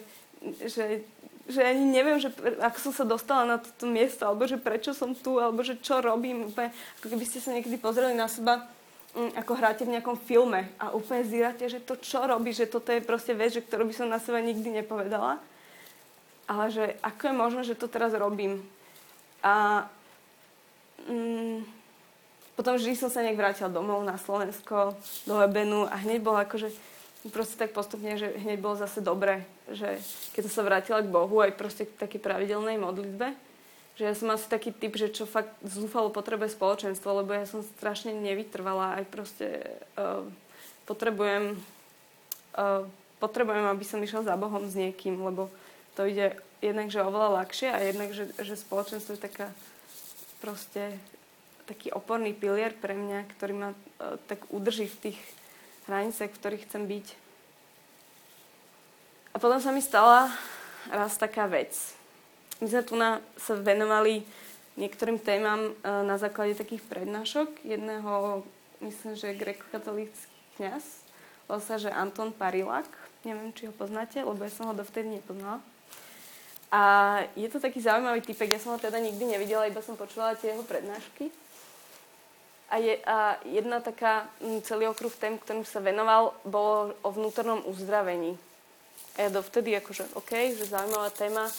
že, 0.62 1.02
že 1.50 1.62
ani 1.66 1.82
neviem, 1.82 2.22
že 2.22 2.30
ako 2.62 2.78
som 2.90 2.94
sa 2.94 3.06
dostala 3.06 3.44
na 3.50 3.58
toto 3.58 3.90
miesto, 3.90 4.30
alebo 4.30 4.46
že 4.46 4.62
prečo 4.62 4.94
som 4.94 5.18
tu, 5.18 5.42
alebo 5.42 5.66
že 5.66 5.82
čo 5.82 6.06
robím. 6.06 6.54
Úplne, 6.54 6.70
ako 7.02 7.08
keby 7.10 7.26
ste 7.26 7.42
sa 7.42 7.50
niekedy 7.50 7.82
pozreli 7.82 8.14
na 8.14 8.30
seba, 8.30 8.70
mm, 9.18 9.42
ako 9.42 9.52
hráte 9.58 9.84
v 9.90 9.98
nejakom 9.98 10.22
filme 10.22 10.70
a 10.78 10.94
úplne 10.94 11.26
zíráte, 11.26 11.66
že 11.66 11.82
to 11.82 11.98
čo 11.98 12.30
robí, 12.30 12.54
že 12.54 12.70
toto 12.70 12.94
je 12.94 13.02
proste 13.02 13.34
vec, 13.34 13.58
že 13.58 13.66
ktorú 13.66 13.90
by 13.90 13.94
som 13.98 14.06
na 14.06 14.22
seba 14.22 14.38
nikdy 14.38 14.70
nepovedala. 14.70 15.42
Ale 16.46 16.70
že 16.70 16.98
ako 17.02 17.22
je 17.30 17.34
možné, 17.34 17.62
že 17.66 17.78
to 17.78 17.90
teraz 17.90 18.14
robím. 18.14 18.62
A 19.42 19.86
mm, 21.10 21.66
potom 22.54 22.76
vždy 22.78 22.94
som 22.94 23.10
sa 23.10 23.26
nejak 23.26 23.40
vrátila 23.40 23.72
domov 23.72 24.06
na 24.06 24.20
Slovensko, 24.22 24.94
do 25.26 25.40
Ebenu 25.42 25.88
a 25.88 25.96
hneď 26.06 26.20
bolo 26.22 26.44
akože 26.44 26.70
proste 27.28 27.60
tak 27.60 27.76
postupne, 27.76 28.16
že 28.16 28.32
hneď 28.32 28.64
bolo 28.64 28.80
zase 28.80 29.04
dobre, 29.04 29.44
že 29.68 30.00
keď 30.32 30.42
som 30.48 30.54
sa 30.56 30.64
vrátila 30.64 31.04
k 31.04 31.12
Bohu 31.12 31.44
aj 31.44 31.60
proste 31.60 31.84
k 31.84 32.00
takej 32.00 32.24
pravidelnej 32.24 32.80
modlitbe, 32.80 33.36
že 34.00 34.08
ja 34.08 34.16
som 34.16 34.32
asi 34.32 34.48
taký 34.48 34.72
typ, 34.72 34.96
že 34.96 35.12
čo 35.12 35.28
fakt 35.28 35.52
zúfalo 35.60 36.08
potrebuje 36.08 36.56
spoločenstvo, 36.56 37.20
lebo 37.20 37.36
ja 37.36 37.44
som 37.44 37.60
strašne 37.76 38.16
nevytrvala 38.16 38.96
aj 38.96 39.04
proste 39.12 39.48
uh, 40.00 40.24
potrebujem 40.88 41.60
uh, 42.56 42.88
potrebujem, 43.20 43.68
aby 43.68 43.84
som 43.84 44.00
išla 44.00 44.24
za 44.24 44.40
Bohom 44.40 44.64
s 44.64 44.80
niekým, 44.80 45.20
lebo 45.20 45.52
to 46.00 46.08
ide 46.08 46.40
jednak, 46.64 46.88
že 46.88 47.04
oveľa 47.04 47.44
ľahšie 47.44 47.68
a 47.68 47.80
jednak, 47.84 48.16
že, 48.16 48.32
že 48.40 48.56
spoločenstvo 48.56 49.20
je 49.20 49.26
taká 49.28 49.52
proste 50.40 50.96
taký 51.68 51.92
oporný 51.92 52.32
pilier 52.32 52.72
pre 52.72 52.96
mňa, 52.96 53.28
ktorý 53.36 53.54
ma 53.54 53.70
uh, 53.76 54.16
tak 54.32 54.48
udrží 54.48 54.88
v 54.88 55.12
tých 55.12 55.20
hraniciach, 55.90 56.30
v 56.30 56.38
ktorých 56.38 56.66
chcem 56.70 56.86
byť. 56.86 57.08
A 59.34 59.42
potom 59.42 59.58
sa 59.58 59.74
mi 59.74 59.82
stala 59.82 60.30
raz 60.94 61.18
taká 61.18 61.50
vec. 61.50 61.74
My 62.62 62.70
sme 62.70 62.82
tu 62.86 62.94
na, 62.94 63.24
sa 63.40 63.58
venovali 63.58 64.22
niektorým 64.78 65.18
témam 65.18 65.74
uh, 65.74 66.06
na 66.06 66.22
základe 66.22 66.56
takých 66.56 66.86
prednášok. 66.86 67.66
Jedného, 67.66 68.46
myslím, 68.86 69.18
že 69.18 69.36
grekokatolícky 69.36 70.30
kňaz, 70.60 70.84
volal 71.48 71.62
sa, 71.64 71.76
že 71.82 71.90
Anton 71.90 72.32
Parilak. 72.36 72.88
Neviem, 73.28 73.52
či 73.52 73.68
ho 73.68 73.74
poznáte, 73.76 74.24
lebo 74.24 74.40
ja 74.44 74.52
som 74.52 74.72
ho 74.72 74.74
dovtedy 74.76 75.20
nepoznala. 75.20 75.60
A 76.70 76.82
je 77.34 77.50
to 77.50 77.58
taký 77.58 77.82
zaujímavý 77.82 78.22
typek, 78.22 78.56
ja 78.56 78.62
som 78.62 78.78
ho 78.78 78.80
teda 78.80 79.02
nikdy 79.02 79.26
nevidela, 79.26 79.66
iba 79.66 79.82
som 79.82 79.98
počula 79.98 80.38
tie 80.38 80.54
jeho 80.54 80.62
prednášky. 80.62 81.34
A, 82.70 82.78
je, 82.78 83.02
a 83.02 83.42
jedna 83.50 83.82
taká, 83.82 84.30
m, 84.42 84.62
celý 84.62 84.86
okruh 84.88 85.12
tém, 85.18 85.38
ktorým 85.42 85.66
sa 85.66 85.82
venoval, 85.82 86.38
bolo 86.46 86.94
o 87.02 87.10
vnútornom 87.10 87.66
uzdravení. 87.66 88.38
A 89.18 89.26
ja 89.26 89.30
dovtedy 89.34 89.74
akože, 89.74 90.14
OK, 90.16 90.32
že 90.54 90.70
zaujímavá 90.70 91.10
téma, 91.10 91.50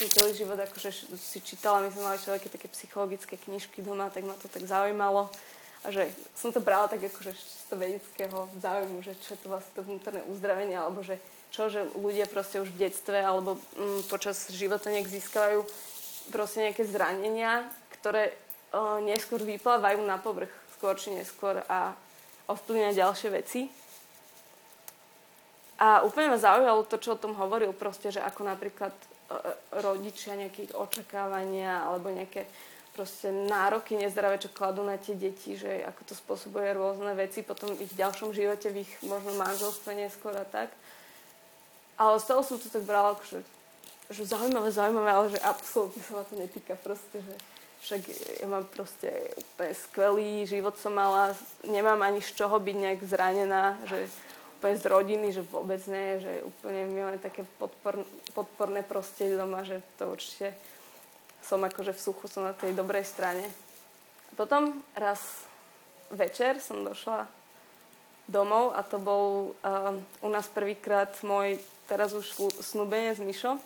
som 0.00 0.08
celý 0.08 0.32
život 0.32 0.56
akože 0.56 1.12
si 1.18 1.38
čítala, 1.42 1.84
my 1.84 1.92
sme 1.92 2.06
mali 2.06 2.16
všelijaké 2.16 2.48
také 2.48 2.68
psychologické 2.72 3.34
knižky 3.36 3.82
doma, 3.82 4.08
tak 4.08 4.24
ma 4.24 4.38
to 4.38 4.48
tak 4.48 4.64
zaujímalo. 4.64 5.28
A 5.84 5.92
že 5.92 6.08
som 6.36 6.52
to 6.52 6.60
brala 6.60 6.88
tak 6.88 7.04
akože 7.04 7.32
z 7.34 7.62
toho 7.68 7.80
vedeckého 7.80 8.38
záujmu, 8.60 9.00
že 9.02 9.16
čo 9.20 9.36
je 9.36 9.40
to 9.44 9.48
vlastne 9.48 9.72
to 9.76 9.82
vnútorné 9.84 10.22
uzdravenie, 10.28 10.76
alebo 10.76 11.00
že 11.04 11.20
čo, 11.50 11.66
že 11.66 11.82
ľudia 11.98 12.30
proste 12.30 12.62
už 12.62 12.70
v 12.70 12.88
detstve 12.88 13.18
alebo 13.18 13.58
mm, 13.74 14.06
počas 14.06 14.48
života 14.54 14.88
nejak 14.92 15.10
získajú 15.10 15.66
proste 16.30 16.68
nejaké 16.68 16.86
zranenia, 16.86 17.66
ktoré 17.98 18.32
o, 18.70 19.02
neskôr 19.02 19.42
vyplávajú 19.42 19.98
na 20.06 20.16
povrch, 20.16 20.52
skôr 20.80 20.96
či 20.96 21.12
neskôr 21.12 21.60
a 21.68 21.92
ovplyvňujú 22.48 22.96
ďalšie 22.96 23.28
veci. 23.36 23.68
A 25.76 26.00
úplne 26.08 26.32
ma 26.32 26.40
zaujalo 26.40 26.88
to, 26.88 26.96
čo 26.96 27.12
o 27.12 27.20
tom 27.20 27.36
hovoril, 27.36 27.76
proste, 27.76 28.08
že 28.08 28.24
ako 28.24 28.48
napríklad 28.48 28.96
rodičia 29.84 30.40
nejakých 30.40 30.72
očakávania 30.72 31.84
alebo 31.84 32.08
nejaké 32.08 32.48
proste 32.96 33.28
nároky 33.28 33.94
nezdravé, 33.94 34.40
čo 34.40 34.48
kladú 34.48 34.80
na 34.82 34.96
tie 34.96 35.14
deti, 35.14 35.54
že 35.54 35.84
ako 35.84 36.00
to 36.08 36.14
spôsobuje 36.16 36.72
rôzne 36.72 37.12
veci 37.12 37.44
potom 37.44 37.76
v 37.76 37.84
ich 37.84 37.94
ďalšom 37.94 38.32
živote, 38.32 38.72
v 38.72 38.88
ich 38.88 38.92
možno 39.04 39.36
manželstve 39.36 39.92
neskôr 39.94 40.32
a 40.32 40.48
tak. 40.48 40.72
Ale 42.00 42.16
z 42.16 42.24
toho 42.24 42.40
som 42.40 42.56
to 42.56 42.72
tak 42.72 42.82
brala, 42.88 43.14
že, 43.28 43.44
že 44.08 44.24
zaujímavé, 44.24 44.72
zaujímavé, 44.72 45.10
ale 45.12 45.26
že 45.28 45.40
absolútne 45.44 46.00
sa 46.00 46.16
ma 46.16 46.24
to 46.24 46.34
netýka 46.40 46.74
proste, 46.80 47.20
že 47.20 47.34
však 47.80 48.00
ja 48.44 48.46
mám 48.46 48.68
proste 48.68 49.08
úplne 49.36 49.72
skvelý 49.72 50.30
život 50.44 50.76
som 50.76 50.92
mala, 50.92 51.32
nemám 51.64 52.00
ani 52.04 52.20
z 52.20 52.36
čoho 52.36 52.60
byť 52.60 52.76
nejak 52.76 53.00
zranená, 53.08 53.80
že 53.88 54.08
úplne 54.60 54.76
z 54.76 54.84
rodiny, 54.84 55.26
že 55.32 55.42
vôbec 55.48 55.80
nie, 55.88 56.20
že 56.20 56.44
úplne 56.44 56.84
milujem 56.92 57.20
také 57.24 57.48
podpor, 57.56 58.04
podporné 58.36 58.84
prostredie 58.84 59.40
doma, 59.40 59.64
že 59.64 59.80
to 59.96 60.12
určite 60.12 60.52
som 61.40 61.64
akože 61.64 61.96
v 61.96 62.04
suchu, 62.04 62.28
som 62.28 62.44
na 62.44 62.52
tej 62.52 62.76
dobrej 62.76 63.08
strane. 63.08 63.48
A 64.28 64.32
potom 64.36 64.84
raz 64.92 65.48
večer 66.12 66.60
som 66.60 66.84
došla 66.84 67.24
domov 68.28 68.76
a 68.76 68.84
to 68.84 69.00
bol 69.00 69.56
uh, 69.64 69.96
u 70.20 70.28
nás 70.28 70.46
prvýkrát 70.46 71.10
môj 71.24 71.56
teraz 71.88 72.12
už 72.12 72.28
snúbenie 72.60 73.16
s 73.16 73.20
Mišo. 73.24 73.56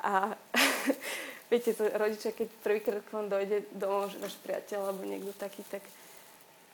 A 0.00 0.32
viete, 1.50 1.74
to 1.74 1.86
rodičia, 1.94 2.34
keď 2.34 2.48
prvýkrát 2.62 3.02
k 3.02 3.14
vám 3.14 3.28
dojde 3.30 3.66
domov, 3.74 4.10
že 4.10 4.18
váš 4.18 4.34
priateľ 4.42 4.90
alebo 4.90 5.02
niekto 5.06 5.32
taký, 5.38 5.62
tak 5.70 5.82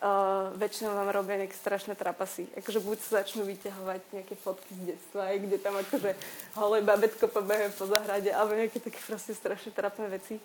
uh, 0.03 0.51
väčšinou 0.57 0.97
vám 0.97 1.11
robia 1.13 1.41
nejaké 1.45 1.57
strašné 1.57 1.95
trapasy. 1.95 2.49
Akože 2.59 2.81
buď 2.81 2.99
sa 3.05 3.11
začnú 3.23 3.47
vyťahovať 3.47 4.01
nejaké 4.13 4.35
fotky 4.35 4.73
z 4.73 4.83
detstva, 4.97 5.31
aj 5.31 5.39
kde 5.45 5.57
tam 5.61 5.75
akože 5.79 6.11
holé 6.59 6.79
babetko 6.81 7.27
pobehuje 7.29 7.71
po 7.77 7.85
zahrade, 7.87 8.31
alebo 8.33 8.57
nejaké 8.57 8.81
také 8.81 9.01
proste 9.05 9.33
strašne 9.37 9.71
trapné 9.71 10.09
veci. 10.11 10.37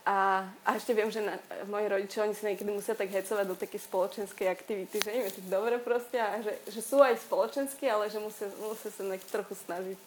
A, 0.00 0.48
a 0.64 0.80
ešte 0.80 0.96
viem, 0.96 1.12
že 1.12 1.20
na, 1.20 1.36
moji 1.68 1.86
rodičia, 1.86 2.24
oni 2.24 2.32
sa 2.32 2.48
niekedy 2.48 2.72
musia 2.72 2.96
tak 2.96 3.12
hecovať 3.12 3.46
do 3.46 3.54
takej 3.54 3.80
spoločenskej 3.84 4.48
aktivity, 4.48 4.96
že 4.96 5.12
je 5.12 5.28
tak 5.28 5.46
dobre 5.52 5.76
proste 5.76 6.16
a 6.16 6.40
že, 6.40 6.56
že 6.72 6.80
sú 6.80 7.04
aj 7.04 7.20
spoločenskí, 7.28 7.84
ale 7.84 8.08
že 8.08 8.16
musia, 8.16 8.48
musia 8.64 8.88
sa 8.88 9.04
nejak 9.04 9.22
trochu 9.28 9.54
snažiť. 9.60 10.00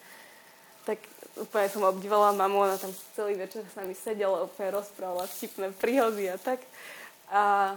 Tak 0.84 1.00
úplne 1.40 1.68
som 1.72 1.88
obdivala 1.88 2.36
mamu, 2.36 2.68
ona 2.68 2.78
tam 2.78 2.92
celý 3.16 3.40
večer 3.40 3.64
s 3.64 3.76
nami 3.80 3.96
sedela, 3.96 4.46
úplne 4.46 4.76
rozprávala 4.76 5.26
vtipné 5.26 5.72
príhody 5.76 6.30
a 6.30 6.38
tak. 6.38 6.60
A 7.32 7.74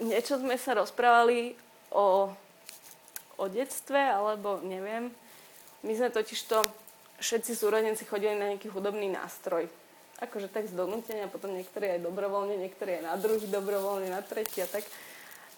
niečo 0.00 0.38
sme 0.40 0.56
sa 0.56 0.78
rozprávali 0.78 1.58
o, 1.90 2.30
o 3.36 3.44
detstve, 3.50 3.98
alebo 3.98 4.62
neviem. 4.62 5.10
My 5.84 5.92
sme 5.92 6.08
totiž 6.08 6.40
to, 6.48 6.64
všetci 7.20 7.52
súrodenci 7.52 8.08
chodili 8.08 8.34
na 8.34 8.54
nejaký 8.54 8.72
hudobný 8.72 9.12
nástroj 9.12 9.68
akože 10.22 10.48
tak 10.48 10.70
z 10.70 10.74
donútenia, 10.74 11.26
potom 11.26 11.50
niektorí 11.52 11.98
aj 11.98 12.00
dobrovoľne, 12.06 12.54
niektorí 12.56 13.00
aj 13.00 13.02
na 13.02 13.14
druhý 13.18 13.46
dobrovoľne, 13.50 14.14
na 14.14 14.22
tretí 14.22 14.62
a 14.62 14.68
tak. 14.68 14.86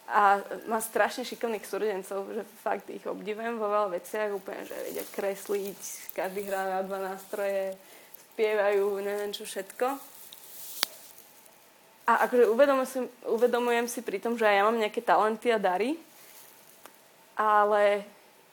A 0.06 0.38
má 0.70 0.78
strašne 0.78 1.26
šikovných 1.26 1.66
súrodencov, 1.66 2.30
že 2.30 2.46
fakt 2.62 2.86
ich 2.94 3.02
obdivujem 3.02 3.58
vo 3.58 3.66
veľa 3.66 3.98
veciach, 3.98 4.38
úplne, 4.38 4.62
že 4.62 4.76
vedia 4.86 5.02
kresliť, 5.10 5.80
každý 6.14 6.46
hrá 6.46 6.78
na 6.78 6.80
dva 6.86 7.02
nástroje, 7.02 7.74
spievajú, 8.32 9.02
neviem 9.02 9.34
čo 9.34 9.42
všetko. 9.42 9.98
A 12.06 12.30
akože 12.30 12.46
uvedomujem 12.46 12.86
si, 12.86 13.00
uvedomujem 13.26 13.86
si 13.90 13.98
pri 13.98 14.22
tom, 14.22 14.38
že 14.38 14.46
aj 14.46 14.54
ja 14.54 14.62
mám 14.62 14.78
nejaké 14.78 15.02
talenty 15.02 15.50
a 15.50 15.58
dary, 15.58 15.98
ale 17.34 18.06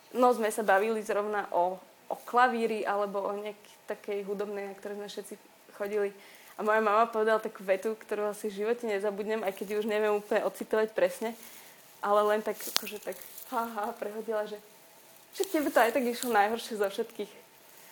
no 0.09 0.33
sme 0.33 0.49
sa 0.49 0.65
bavili 0.65 1.05
zrovna 1.05 1.45
o, 1.53 1.77
o 2.09 2.15
klavíri 2.25 2.81
alebo 2.81 3.21
o 3.21 3.31
nejakej 3.37 3.73
takej 3.85 4.19
hudobnej, 4.25 4.71
na 4.71 4.73
ktoré 4.73 4.97
sme 4.97 5.05
všetci 5.05 5.35
chodili. 5.77 6.09
A 6.57 6.61
moja 6.61 6.81
mama 6.81 7.09
povedala 7.09 7.41
takú 7.41 7.65
vetu, 7.65 7.97
ktorú 7.97 8.29
asi 8.29 8.49
v 8.49 8.65
živote 8.65 8.85
nezabudnem, 8.85 9.41
aj 9.41 9.53
keď 9.57 9.81
už 9.81 9.85
neviem 9.89 10.13
úplne 10.13 10.45
ocitovať 10.45 10.93
presne, 10.93 11.33
ale 12.03 12.21
len 12.29 12.41
tak, 12.45 12.57
akože 12.57 13.01
tak, 13.01 13.17
ha, 13.49 13.63
ha, 13.65 13.85
prehodila, 13.97 14.45
že 14.45 14.57
že 15.33 15.49
tebe 15.49 15.73
to 15.73 15.81
aj 15.81 15.97
tak 15.97 16.05
išlo 16.05 16.29
najhoršie 16.29 16.77
zo 16.77 16.85
všetkých. 16.85 17.31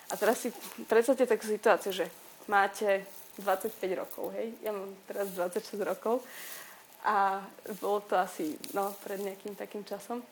A 0.08 0.12
teraz 0.14 0.46
si 0.46 0.54
predstavte 0.86 1.26
takú 1.26 1.42
situáciu, 1.42 1.90
že 1.90 2.06
máte 2.46 3.02
25 3.42 3.82
rokov, 3.98 4.30
hej? 4.38 4.54
Ja 4.62 4.70
mám 4.70 4.94
teraz 5.10 5.26
26 5.34 5.82
rokov 5.82 6.22
a 7.02 7.42
bolo 7.82 7.98
to 8.06 8.14
asi, 8.14 8.54
no, 8.78 8.94
pred 9.02 9.18
nejakým 9.18 9.58
takým 9.58 9.82
časom. 9.82 10.22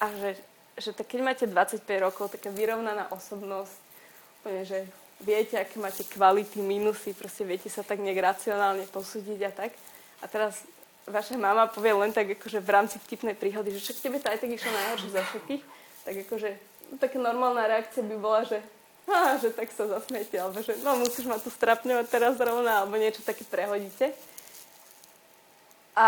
A 0.00 0.08
že 0.08 0.40
že 0.80 0.96
tak 0.96 1.12
keď 1.12 1.20
máte 1.20 1.44
25 1.44 1.84
rokov, 2.00 2.32
taká 2.32 2.48
vyrovnaná 2.48 3.12
osobnosť, 3.12 3.76
úplne, 4.40 4.62
že 4.64 4.80
viete, 5.20 5.60
aké 5.60 5.76
máte 5.76 6.04
kvality, 6.04 6.60
minusy, 6.64 7.12
proste 7.12 7.44
viete 7.44 7.68
sa 7.68 7.84
tak 7.84 8.00
nejak 8.00 8.20
racionálne 8.20 8.88
posúdiť 8.88 9.40
a 9.46 9.52
tak. 9.52 9.72
A 10.20 10.28
teraz 10.28 10.64
vaša 11.08 11.36
mama 11.36 11.68
povie 11.68 11.92
len 11.92 12.12
tak 12.12 12.28
akože 12.38 12.60
v 12.60 12.70
rámci 12.70 12.96
vtipnej 13.00 13.36
príhody, 13.36 13.72
že 13.76 13.80
však 13.80 14.02
tebe 14.04 14.18
to 14.20 14.28
aj 14.28 14.38
tak 14.40 14.50
išlo 14.52 14.70
najhoršie 14.70 15.10
za 15.10 15.22
všetkých, 15.26 15.62
tak 16.04 16.14
akože 16.28 16.50
no, 16.90 16.94
taká 17.00 17.18
normálna 17.18 17.62
reakcia 17.66 18.02
by 18.04 18.16
bola, 18.16 18.40
že 18.44 18.58
á, 19.10 19.36
že 19.42 19.50
tak 19.50 19.74
sa 19.74 19.90
zasmiete, 19.90 20.38
alebo 20.38 20.62
že 20.62 20.78
no 20.80 20.96
musíš 21.00 21.26
ma 21.26 21.36
tu 21.40 21.50
strapňovať 21.50 22.06
teraz 22.06 22.34
rovno, 22.38 22.68
alebo 22.68 22.94
niečo 22.94 23.26
také 23.26 23.42
prehodíte. 23.42 24.14
A 25.98 26.06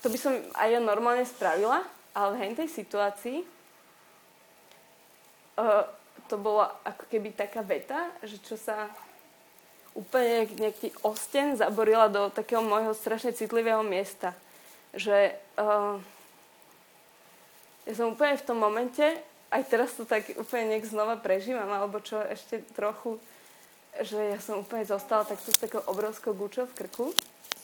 to 0.00 0.08
by 0.08 0.18
som 0.18 0.32
aj 0.56 0.68
ja 0.74 0.80
normálne 0.80 1.28
spravila, 1.28 1.84
ale 2.16 2.38
v 2.40 2.64
tej 2.64 2.68
situácii 2.72 3.38
uh, 5.60 5.84
to 6.28 6.36
bola 6.40 6.72
ako 6.84 7.04
keby 7.10 7.36
taká 7.36 7.60
veta, 7.60 8.08
že 8.24 8.40
čo 8.40 8.56
sa 8.56 8.88
úplne 9.94 10.50
nejaký 10.58 10.90
osten 11.06 11.54
zaborila 11.54 12.10
do 12.10 12.32
takého 12.32 12.64
môjho 12.64 12.96
strašne 12.96 13.30
citlivého 13.30 13.84
miesta. 13.86 14.34
Že 14.96 15.36
uh, 15.60 16.02
ja 17.86 17.92
som 17.94 18.10
úplne 18.10 18.34
v 18.34 18.46
tom 18.46 18.58
momente 18.58 19.04
aj 19.54 19.62
teraz 19.70 19.94
to 19.94 20.02
tak 20.02 20.34
úplne 20.34 20.74
nejak 20.74 20.90
znova 20.90 21.14
prežívam, 21.14 21.70
alebo 21.70 22.02
čo 22.02 22.18
ešte 22.18 22.66
trochu, 22.74 23.22
že 24.02 24.18
ja 24.18 24.42
som 24.42 24.58
úplne 24.58 24.82
zostala 24.82 25.22
takto 25.22 25.54
s 25.54 25.62
takou 25.62 25.78
obrovskou 25.86 26.34
gučou 26.34 26.66
v 26.66 26.74
krku. 26.74 27.14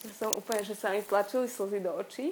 Ja 0.06 0.12
som 0.14 0.30
úplne, 0.38 0.62
že 0.62 0.78
sa 0.78 0.94
mi 0.94 1.02
tlačili 1.02 1.50
slzy 1.50 1.82
do 1.82 1.90
očí 1.98 2.30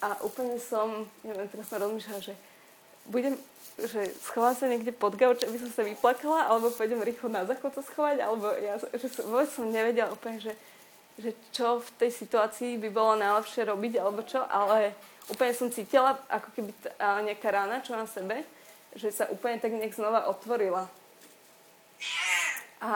a 0.00 0.16
úplne 0.24 0.56
som, 0.56 1.04
neviem, 1.20 1.44
teraz 1.52 1.68
som 1.68 1.76
rozmýšľala, 1.76 2.24
že 2.24 2.34
budem, 3.08 3.38
že 3.80 4.12
schovám 4.20 4.52
sa 4.52 4.68
niekde 4.68 4.92
pod 4.92 5.16
gauč, 5.16 5.44
aby 5.46 5.56
som 5.56 5.70
sa 5.72 5.86
vyplakala, 5.86 6.50
alebo 6.50 6.74
pôjdem 6.74 7.00
rýchlo 7.00 7.32
na 7.32 7.48
záchod 7.48 7.72
sa 7.76 7.82
schovať, 7.86 8.16
alebo 8.20 8.52
ja, 8.60 8.76
že 8.76 9.08
som, 9.08 9.24
vôbec 9.30 9.48
som 9.48 9.64
nevedela 9.68 10.12
úplne, 10.12 10.42
že, 10.42 10.52
že 11.16 11.32
čo 11.54 11.80
v 11.80 11.88
tej 11.96 12.10
situácii 12.12 12.76
by 12.76 12.88
bolo 12.92 13.16
najlepšie 13.16 13.64
robiť, 13.64 13.92
alebo 14.00 14.20
čo, 14.26 14.44
ale 14.44 14.92
úplne 15.32 15.52
som 15.56 15.72
cítila 15.72 16.20
ako 16.28 16.48
keby 16.52 16.70
t- 16.76 16.92
nejaká 17.00 17.48
rána, 17.48 17.80
čo 17.80 17.96
na 17.96 18.04
sebe 18.04 18.44
že 18.94 19.14
sa 19.14 19.30
úplne 19.30 19.62
tak 19.62 19.70
nech 19.70 19.94
znova 19.94 20.26
otvorila. 20.26 20.90
A 22.82 22.92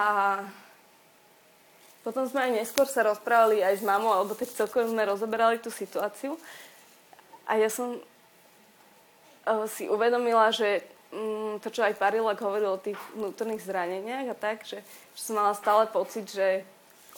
potom 2.03 2.27
sme 2.27 2.51
aj 2.51 2.53
neskôr 2.65 2.89
sa 2.89 3.07
rozprávali 3.07 3.63
aj 3.63 3.81
s 3.81 3.85
mamou, 3.85 4.11
alebo 4.11 4.35
tak 4.35 4.51
celkovo 4.51 4.91
sme 4.91 5.07
rozoberali 5.07 5.61
tú 5.61 5.71
situáciu. 5.71 6.37
A 7.45 7.61
ja 7.61 7.69
som 7.69 8.01
si 9.69 9.89
uvedomila, 9.89 10.49
že 10.51 10.83
um, 11.13 11.61
to, 11.61 11.69
čo 11.69 11.85
aj 11.85 12.01
Parilak 12.01 12.41
hovoril 12.41 12.77
o 12.77 12.83
tých 12.83 12.99
vnútorných 13.15 13.63
zraneniach 13.63 14.33
a 14.33 14.37
tak, 14.37 14.65
že, 14.65 14.81
že 15.15 15.21
som 15.21 15.37
mala 15.37 15.53
stále 15.53 15.87
pocit, 15.89 16.29
že 16.29 16.65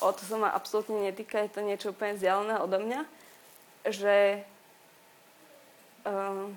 o 0.02 0.11
to 0.12 0.23
sa 0.26 0.37
ma 0.37 0.50
absolútne 0.52 1.00
netýka, 1.00 1.40
je 1.47 1.54
to 1.54 1.64
niečo 1.64 1.95
úplne 1.95 2.18
vzdialené 2.18 2.61
odo 2.61 2.78
mňa, 2.83 3.00
že 3.88 4.45
uh, 6.04 6.50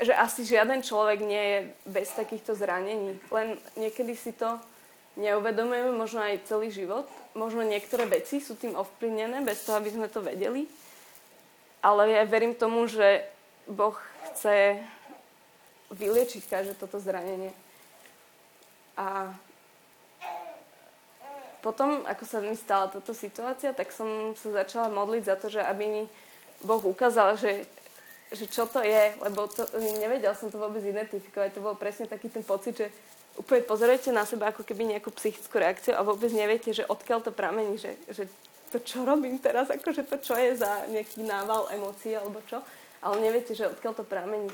že 0.00 0.16
asi 0.16 0.48
žiaden 0.48 0.80
človek 0.80 1.20
nie 1.20 1.44
je 1.44 1.58
bez 1.84 2.08
takýchto 2.16 2.56
zranení. 2.56 3.20
Len 3.28 3.60
niekedy 3.76 4.16
si 4.16 4.32
to 4.32 4.56
neuvedomujeme, 5.20 5.92
možno 5.92 6.24
aj 6.24 6.48
celý 6.48 6.72
život. 6.72 7.04
Možno 7.36 7.60
niektoré 7.60 8.08
veci 8.08 8.40
sú 8.40 8.56
tým 8.56 8.72
ovplyvnené, 8.80 9.44
bez 9.44 9.68
toho, 9.68 9.76
aby 9.76 9.92
sme 9.92 10.08
to 10.08 10.24
vedeli. 10.24 10.64
Ale 11.80 12.12
ja 12.12 12.22
verím 12.28 12.52
tomu, 12.52 12.84
že 12.86 13.24
Boh 13.64 13.96
chce 14.30 14.80
vyliečiť 15.90 16.44
každé 16.46 16.74
toto 16.76 17.00
zranenie. 17.00 17.50
A 19.00 19.32
potom, 21.64 22.04
ako 22.04 22.24
sa 22.24 22.38
mi 22.40 22.56
stala 22.56 22.88
táto 22.88 23.12
situácia, 23.16 23.72
tak 23.72 23.92
som 23.92 24.36
sa 24.36 24.64
začala 24.64 24.92
modliť 24.92 25.22
za 25.24 25.36
to, 25.36 25.46
že 25.48 25.60
aby 25.60 25.84
mi 25.88 26.02
Boh 26.60 26.80
ukázal, 26.84 27.36
že 27.40 27.64
že 28.30 28.46
čo 28.46 28.66
to 28.70 28.78
je, 28.78 29.10
lebo 29.26 29.50
to, 29.50 29.66
nevedel 29.98 30.30
som 30.38 30.54
to 30.54 30.58
vôbec 30.58 30.82
identifikovať. 30.86 31.50
To 31.58 31.66
bol 31.66 31.74
presne 31.74 32.06
taký 32.06 32.30
ten 32.30 32.46
pocit, 32.46 32.78
že 32.78 32.86
úplne 33.34 33.66
pozorujete 33.66 34.14
na 34.14 34.22
seba 34.22 34.54
ako 34.54 34.62
keby 34.62 34.86
nejakú 34.94 35.10
psychickú 35.18 35.58
reakciu 35.58 35.98
a 35.98 36.06
vôbec 36.06 36.30
neviete, 36.30 36.70
že 36.70 36.86
odkiaľ 36.86 37.26
to 37.26 37.34
pramení, 37.34 37.74
že, 37.74 37.98
že 38.06 38.30
to 38.70 38.78
čo 38.78 39.02
robím 39.02 39.36
teraz, 39.42 39.68
akože 39.68 40.06
to 40.06 40.16
čo 40.22 40.38
je 40.38 40.54
za 40.54 40.86
nejaký 40.88 41.26
nával 41.26 41.66
emócií 41.74 42.14
alebo 42.14 42.38
čo, 42.46 42.62
ale 43.02 43.18
neviete, 43.18 43.52
že 43.52 43.66
odkiaľ 43.66 43.92
to 43.98 44.04
pramení. 44.06 44.50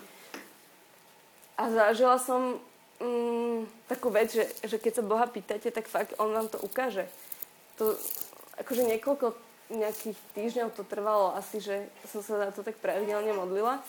A 1.56 1.68
zažila 1.72 2.16
som 2.20 2.60
mm, 3.00 3.88
takú 3.88 4.08
vec, 4.12 4.32
že, 4.32 4.44
že 4.64 4.76
keď 4.80 4.92
sa 5.00 5.04
Boha 5.04 5.26
pýtate, 5.28 5.68
tak 5.72 5.88
fakt 5.88 6.16
On 6.16 6.32
vám 6.32 6.48
to 6.48 6.60
ukáže. 6.60 7.08
To, 7.80 7.92
akože 8.60 8.88
niekoľko 8.88 9.36
nejakých 9.68 10.18
týždňov 10.32 10.68
to 10.78 10.86
trvalo 10.86 11.34
asi, 11.34 11.58
že 11.58 11.90
som 12.06 12.22
sa 12.22 12.48
za 12.48 12.48
to 12.54 12.62
tak 12.62 12.78
pravidelne 12.78 13.34
modlila. 13.34 13.82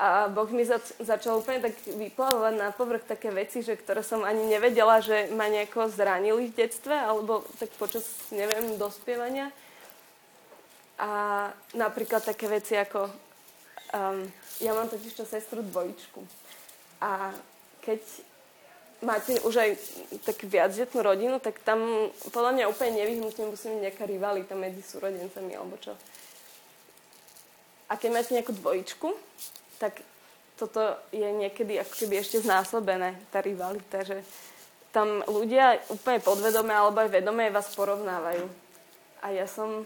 A 0.00 0.32
Boh 0.32 0.48
mi 0.48 0.64
zač- 0.64 0.96
začal 0.98 1.44
úplne 1.44 1.60
tak 1.60 1.76
vyplavovať 1.84 2.54
na 2.56 2.72
povrch 2.72 3.04
také 3.04 3.28
veci, 3.28 3.60
že 3.60 3.76
ktoré 3.76 4.00
som 4.00 4.24
ani 4.24 4.48
nevedela, 4.48 5.04
že 5.04 5.28
ma 5.36 5.46
nejako 5.52 5.92
zranili 5.92 6.48
v 6.48 6.56
detstve, 6.56 6.96
alebo 6.96 7.44
tak 7.60 7.68
počas, 7.76 8.08
neviem, 8.32 8.80
dospievania. 8.80 9.52
A 10.96 11.10
napríklad 11.76 12.24
také 12.24 12.48
veci 12.48 12.76
ako... 12.78 13.10
Um, 13.92 14.24
ja 14.64 14.72
mám 14.72 14.88
totiž 14.88 15.12
to 15.12 15.28
sestru 15.28 15.60
dvojičku. 15.60 16.24
A 17.04 17.34
keď 17.84 18.00
máte 19.02 19.36
už 19.42 19.54
aj 19.58 19.70
tak 20.22 20.46
viacdetnú 20.46 21.02
rodinu, 21.02 21.36
tak 21.42 21.58
tam 21.66 22.08
podľa 22.30 22.52
mňa 22.56 22.70
úplne 22.70 23.02
nevyhnutne 23.02 23.50
musí 23.50 23.68
byť 23.68 23.80
nejaká 23.90 24.04
rivalita 24.06 24.54
medzi 24.54 24.80
súrodencami 24.80 25.52
alebo 25.58 25.74
čo. 25.82 25.92
A 27.90 27.98
keď 27.98 28.10
máte 28.14 28.32
nejakú 28.32 28.54
dvojičku, 28.56 29.08
tak 29.82 29.98
toto 30.54 30.94
je 31.10 31.26
niekedy 31.26 31.74
ako 31.82 32.06
keby 32.06 32.22
ešte 32.22 32.38
znásobené, 32.38 33.18
tá 33.34 33.42
rivalita, 33.42 34.06
že 34.06 34.22
tam 34.94 35.26
ľudia 35.26 35.82
úplne 35.90 36.22
podvedome 36.22 36.70
alebo 36.70 37.02
aj 37.02 37.10
vedome 37.10 37.50
vás 37.50 37.66
porovnávajú. 37.74 38.46
A 39.26 39.34
ja 39.34 39.50
som... 39.50 39.82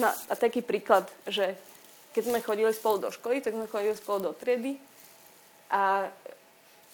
No 0.00 0.06
a 0.08 0.32
taký 0.38 0.64
príklad, 0.64 1.04
že 1.28 1.52
keď 2.16 2.22
sme 2.24 2.40
chodili 2.40 2.70
spolu 2.72 2.96
do 2.96 3.10
školy, 3.12 3.44
tak 3.44 3.52
sme 3.52 3.68
chodili 3.68 3.92
spolu 3.92 4.30
do 4.30 4.32
triedy 4.32 4.78
a 5.68 6.06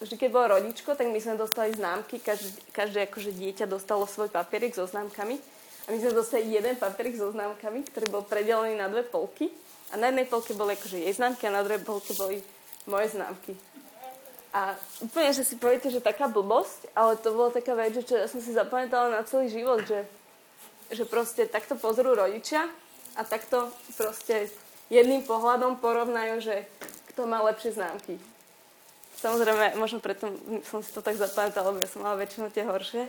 vždy, 0.01 0.17
keď 0.17 0.29
bolo 0.33 0.57
rodičko, 0.59 0.97
tak 0.97 1.07
my 1.07 1.21
sme 1.21 1.37
dostali 1.37 1.77
známky, 1.77 2.19
každé, 2.19 2.51
každé 2.73 2.99
akože 3.07 3.31
dieťa 3.37 3.65
dostalo 3.69 4.09
svoj 4.09 4.33
papierik 4.33 4.73
so 4.73 4.89
známkami 4.89 5.37
a 5.85 5.87
my 5.93 5.99
sme 6.01 6.13
dostali 6.17 6.49
jeden 6.49 6.81
papierik 6.81 7.21
so 7.21 7.29
známkami, 7.31 7.85
ktorý 7.85 8.07
bol 8.09 8.25
predelený 8.25 8.81
na 8.81 8.89
dve 8.89 9.05
polky 9.05 9.53
a 9.91 9.95
na 10.01 10.11
jednej 10.11 10.27
polke 10.27 10.53
boli 10.55 10.75
akože 10.75 10.99
jej 11.03 11.13
známky 11.15 11.47
a 11.47 11.55
na 11.55 11.63
druhej 11.63 11.83
polke 11.83 12.13
boli 12.15 12.43
moje 12.87 13.15
známky. 13.15 13.55
A 14.57 14.73
úplne, 15.05 15.37
že 15.37 15.45
si 15.45 15.61
poviete, 15.61 15.93
že 15.93 16.01
taká 16.01 16.33
blbosť, 16.33 16.89
ale 16.97 17.21
to 17.21 17.35
bola 17.37 17.53
taká 17.53 17.77
vec, 17.77 17.93
že 17.93 18.09
čo 18.09 18.15
ja 18.17 18.27
som 18.27 18.41
si 18.41 18.57
zapamätala 18.57 19.13
na 19.13 19.23
celý 19.27 19.53
život, 19.53 19.85
že, 19.85 20.09
že 20.89 21.05
proste 21.05 21.45
takto 21.45 21.77
pozrú 21.77 22.17
rodičia 22.17 22.65
a 23.15 23.21
takto 23.27 23.69
proste 24.01 24.49
jedným 24.89 25.29
pohľadom 25.29 25.77
porovnajú, 25.77 26.41
že 26.41 26.65
kto 27.13 27.29
má 27.29 27.45
lepšie 27.45 27.77
známky 27.77 28.17
Samozrejme, 29.17 29.81
možno 29.81 30.05
preto 30.05 30.29
som 30.69 30.85
si 30.85 30.93
to 30.93 31.01
tak 31.01 31.17
zapamätala, 31.17 31.73
lebo 31.73 31.81
ja 31.81 31.89
som 31.89 32.05
mala 32.05 32.21
väčšinou 32.21 32.53
tie 32.53 32.69
horšie. 32.69 33.09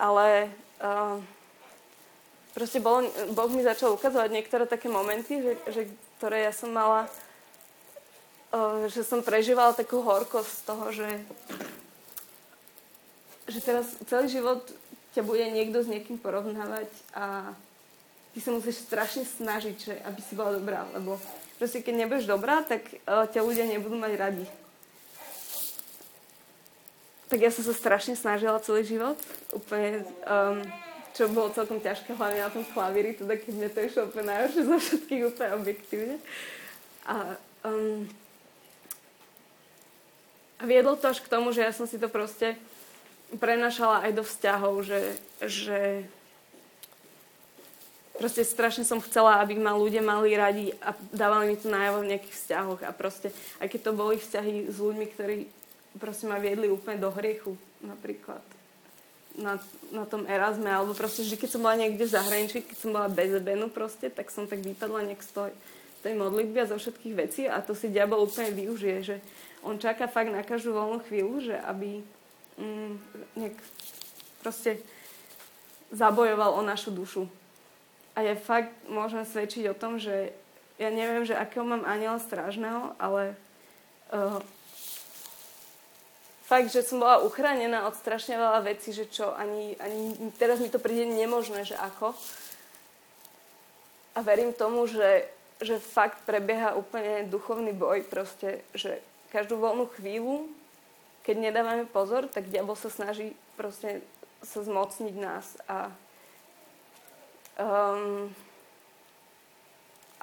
Ale 0.00 0.48
uh, 0.80 1.20
proste 2.56 2.80
bol, 2.80 3.04
Boh 3.36 3.52
mi 3.52 3.60
začal 3.60 3.92
ukazovať 3.92 4.32
niektoré 4.32 4.64
také 4.64 4.88
momenty, 4.88 5.44
že, 5.44 5.52
že, 5.68 5.82
ktoré 6.16 6.48
ja 6.48 6.52
som 6.56 6.72
mala, 6.72 7.04
uh, 8.56 8.88
že 8.88 9.04
som 9.04 9.20
prežívala 9.20 9.76
takú 9.76 10.00
horkosť 10.00 10.48
z 10.48 10.62
toho, 10.64 10.84
že, 10.88 11.08
že 13.52 13.60
teraz 13.60 13.84
celý 14.08 14.32
život 14.32 14.64
ťa 15.12 15.20
bude 15.20 15.44
niekto 15.52 15.84
s 15.84 15.92
niekým 15.92 16.16
porovnávať 16.16 16.88
a 17.12 17.52
ty 18.32 18.40
sa 18.40 18.56
musíš 18.56 18.88
strašne 18.88 19.28
snažiť, 19.28 19.76
že, 19.76 19.94
aby 20.08 20.20
si 20.24 20.32
bola 20.32 20.56
dobrá, 20.56 20.88
lebo 20.96 21.20
proste 21.60 21.84
keď 21.84 22.08
nebudeš 22.08 22.24
dobrá, 22.24 22.64
tak 22.64 22.88
uh, 23.04 23.28
ťa 23.28 23.44
ľudia 23.44 23.68
nebudú 23.68 24.00
mať 24.00 24.16
radi 24.16 24.48
tak 27.26 27.42
ja 27.42 27.50
som 27.50 27.66
sa 27.66 27.74
strašne 27.74 28.14
snažila 28.14 28.62
celý 28.62 28.86
život. 28.86 29.18
Úplne, 29.50 30.06
um, 30.30 30.62
čo 31.16 31.32
bolo 31.32 31.48
celkom 31.48 31.80
ťažké, 31.80 32.12
hlavne 32.12 32.44
na 32.44 32.52
tom 32.52 32.60
klavíri, 32.68 33.16
teda 33.16 33.40
keď 33.40 33.52
mne 33.56 33.70
to 33.72 33.80
išlo 33.80 34.12
úplne 34.12 34.28
najhoršie 34.28 34.62
zo 34.68 34.76
všetkých 34.76 35.22
úplne 35.32 35.50
objektívne. 35.56 36.16
A, 37.08 37.40
um, 37.64 38.04
a 40.60 40.62
viedlo 40.68 40.92
to 41.00 41.08
až 41.08 41.24
k 41.24 41.32
tomu, 41.32 41.56
že 41.56 41.64
ja 41.64 41.72
som 41.72 41.88
si 41.88 41.96
to 41.96 42.12
proste 42.12 42.60
prenašala 43.40 44.04
aj 44.04 44.12
do 44.12 44.22
vzťahov, 44.28 44.84
že, 44.84 45.00
že 45.40 46.04
proste 48.20 48.44
strašne 48.44 48.84
som 48.84 49.00
chcela, 49.00 49.40
aby 49.40 49.56
ma 49.56 49.72
ľudia 49.72 50.04
mali 50.04 50.36
radi 50.36 50.76
a 50.84 50.92
dávali 51.16 51.52
mi 51.52 51.56
to 51.56 51.72
najavo 51.72 52.04
v 52.04 52.10
nejakých 52.12 52.36
vzťahoch 52.36 52.80
a 52.84 52.92
proste, 52.92 53.32
aj 53.56 53.72
keď 53.72 53.80
to 53.88 53.92
boli 53.96 54.20
vzťahy 54.20 54.68
s 54.68 54.76
ľuďmi, 54.76 55.06
ktorí 55.16 55.36
proste 55.96 56.28
ma 56.28 56.36
viedli 56.36 56.68
úplne 56.68 57.00
do 57.00 57.08
hriechu, 57.08 57.56
napríklad 57.80 58.44
na, 59.36 59.60
na 59.92 60.04
tom 60.08 60.24
Erasme, 60.24 60.68
alebo 60.68 60.96
proste 60.96 61.22
vždy, 61.22 61.36
keď 61.36 61.50
som 61.52 61.62
bola 61.62 61.76
niekde 61.76 62.08
v 62.08 62.14
zahraničí, 62.16 62.64
keď 62.64 62.76
som 62.76 62.90
bola 62.92 63.08
bez 63.12 63.30
ebenu 63.36 63.68
proste, 63.68 64.08
tak 64.08 64.32
som 64.32 64.48
tak 64.48 64.64
vypadla 64.64 65.12
nejak 65.12 65.22
z 65.22 65.30
tej, 65.32 65.52
tej 66.00 66.14
modlitby 66.16 66.58
a 66.64 66.70
zo 66.72 66.76
všetkých 66.80 67.14
vecí 67.14 67.42
a 67.44 67.60
to 67.60 67.76
si 67.76 67.92
diabol 67.92 68.24
úplne 68.24 68.50
využije, 68.56 68.98
že 69.04 69.16
on 69.60 69.76
čaká 69.76 70.08
fakt 70.08 70.32
na 70.32 70.40
každú 70.40 70.72
voľnú 70.72 71.04
chvíľu, 71.04 71.52
že 71.52 71.56
aby 71.58 72.00
mm, 72.56 72.92
nejak 73.36 73.56
proste 74.40 74.80
zabojoval 75.92 76.56
o 76.56 76.62
našu 76.62 76.90
dušu. 76.94 77.28
A 78.16 78.24
je 78.24 78.32
fakt, 78.38 78.72
môžem 78.88 79.28
svedčiť 79.28 79.68
o 79.68 79.76
tom, 79.76 80.00
že 80.00 80.32
ja 80.80 80.88
neviem, 80.88 81.24
že 81.24 81.36
akého 81.36 81.64
mám 81.64 81.84
aniela 81.84 82.16
strážneho, 82.16 82.96
ale 82.96 83.36
uh, 84.12 84.40
fakt, 86.46 86.70
že 86.70 86.86
som 86.86 87.02
bola 87.02 87.20
uchránená 87.26 87.90
od 87.90 87.98
strašne 87.98 88.38
veľa 88.38 88.62
vecí, 88.62 88.94
že 88.94 89.10
čo 89.10 89.34
ani, 89.34 89.74
ani 89.82 90.14
teraz 90.38 90.62
mi 90.62 90.70
to 90.70 90.78
príde 90.78 91.04
nemožné, 91.10 91.66
že 91.66 91.74
ako. 91.74 92.14
A 94.16 94.24
verím 94.24 94.54
tomu, 94.54 94.86
že, 94.86 95.28
že 95.60 95.82
fakt 95.82 96.24
prebieha 96.24 96.78
úplne 96.78 97.28
duchovný 97.28 97.74
boj, 97.74 98.06
proste, 98.06 98.64
že 98.72 99.02
každú 99.34 99.58
voľnú 99.60 99.90
chvíľu, 99.98 100.48
keď 101.26 101.36
nedávame 101.50 101.84
pozor, 101.84 102.30
tak 102.30 102.48
diabol 102.48 102.78
sa 102.78 102.88
snaží 102.88 103.34
proste 103.58 104.00
sa 104.46 104.62
zmocniť 104.62 105.14
nás 105.18 105.58
a 105.66 105.90
um, 107.58 108.30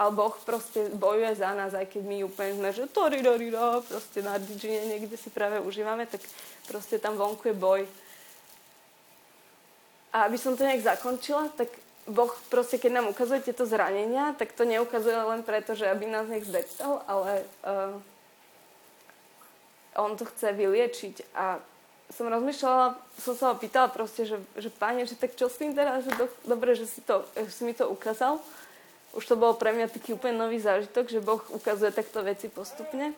ale 0.04 0.12
Boh 0.12 0.36
proste 0.44 0.92
bojuje 0.92 1.40
za 1.40 1.56
nás, 1.56 1.72
aj 1.72 1.88
keď 1.88 2.04
my 2.04 2.28
úplne 2.28 2.60
sme, 2.60 2.70
že 2.76 2.92
to 2.92 3.08
proste 3.88 4.20
na 4.20 4.36
džine 4.36 4.92
niekde 4.92 5.16
si 5.16 5.32
práve 5.32 5.64
užívame, 5.64 6.04
tak 6.04 6.20
proste 6.68 7.00
tam 7.00 7.16
vonku 7.16 7.48
je 7.48 7.56
boj. 7.56 7.82
A 10.12 10.28
aby 10.28 10.36
som 10.36 10.60
to 10.60 10.68
nejak 10.68 10.84
zakončila, 10.84 11.48
tak 11.56 11.72
Boh 12.04 12.36
proste, 12.52 12.76
keď 12.76 13.00
nám 13.00 13.08
ukazuje 13.16 13.48
tieto 13.48 13.64
zranenia, 13.64 14.36
tak 14.36 14.52
to 14.52 14.68
neukazuje 14.68 15.16
len 15.16 15.40
preto, 15.40 15.72
že 15.72 15.88
aby 15.88 16.04
nás 16.04 16.28
nech 16.28 16.44
zdeptal, 16.44 17.00
ale 17.08 17.48
uh, 17.64 17.96
on 19.96 20.20
to 20.20 20.28
chce 20.28 20.52
vyliečiť. 20.52 21.32
A 21.32 21.64
som 22.12 22.28
rozmýšľala, 22.28 23.00
som 23.24 23.34
sa 23.40 23.46
ho 23.50 23.56
pýtala 23.56 23.88
proste, 23.88 24.28
že, 24.28 24.36
že 24.60 24.68
páne, 24.68 25.08
že 25.08 25.16
tak 25.16 25.40
čo 25.40 25.48
s 25.48 25.56
tým 25.56 25.72
teraz, 25.72 26.04
že 26.04 26.12
do, 26.20 26.28
dobre, 26.44 26.76
že 26.76 26.92
si, 26.92 27.00
to, 27.00 27.24
že 27.40 27.50
si 27.56 27.64
mi 27.64 27.72
to 27.72 27.88
ukázal, 27.88 28.44
už 29.14 29.24
to 29.30 29.36
bol 29.38 29.54
pre 29.54 29.74
mňa 29.74 29.94
taký 29.94 30.18
úplne 30.18 30.42
nový 30.42 30.58
zážitok, 30.58 31.06
že 31.06 31.22
Boh 31.22 31.42
ukazuje 31.54 31.94
takto 31.94 32.26
veci 32.26 32.50
postupne. 32.50 33.14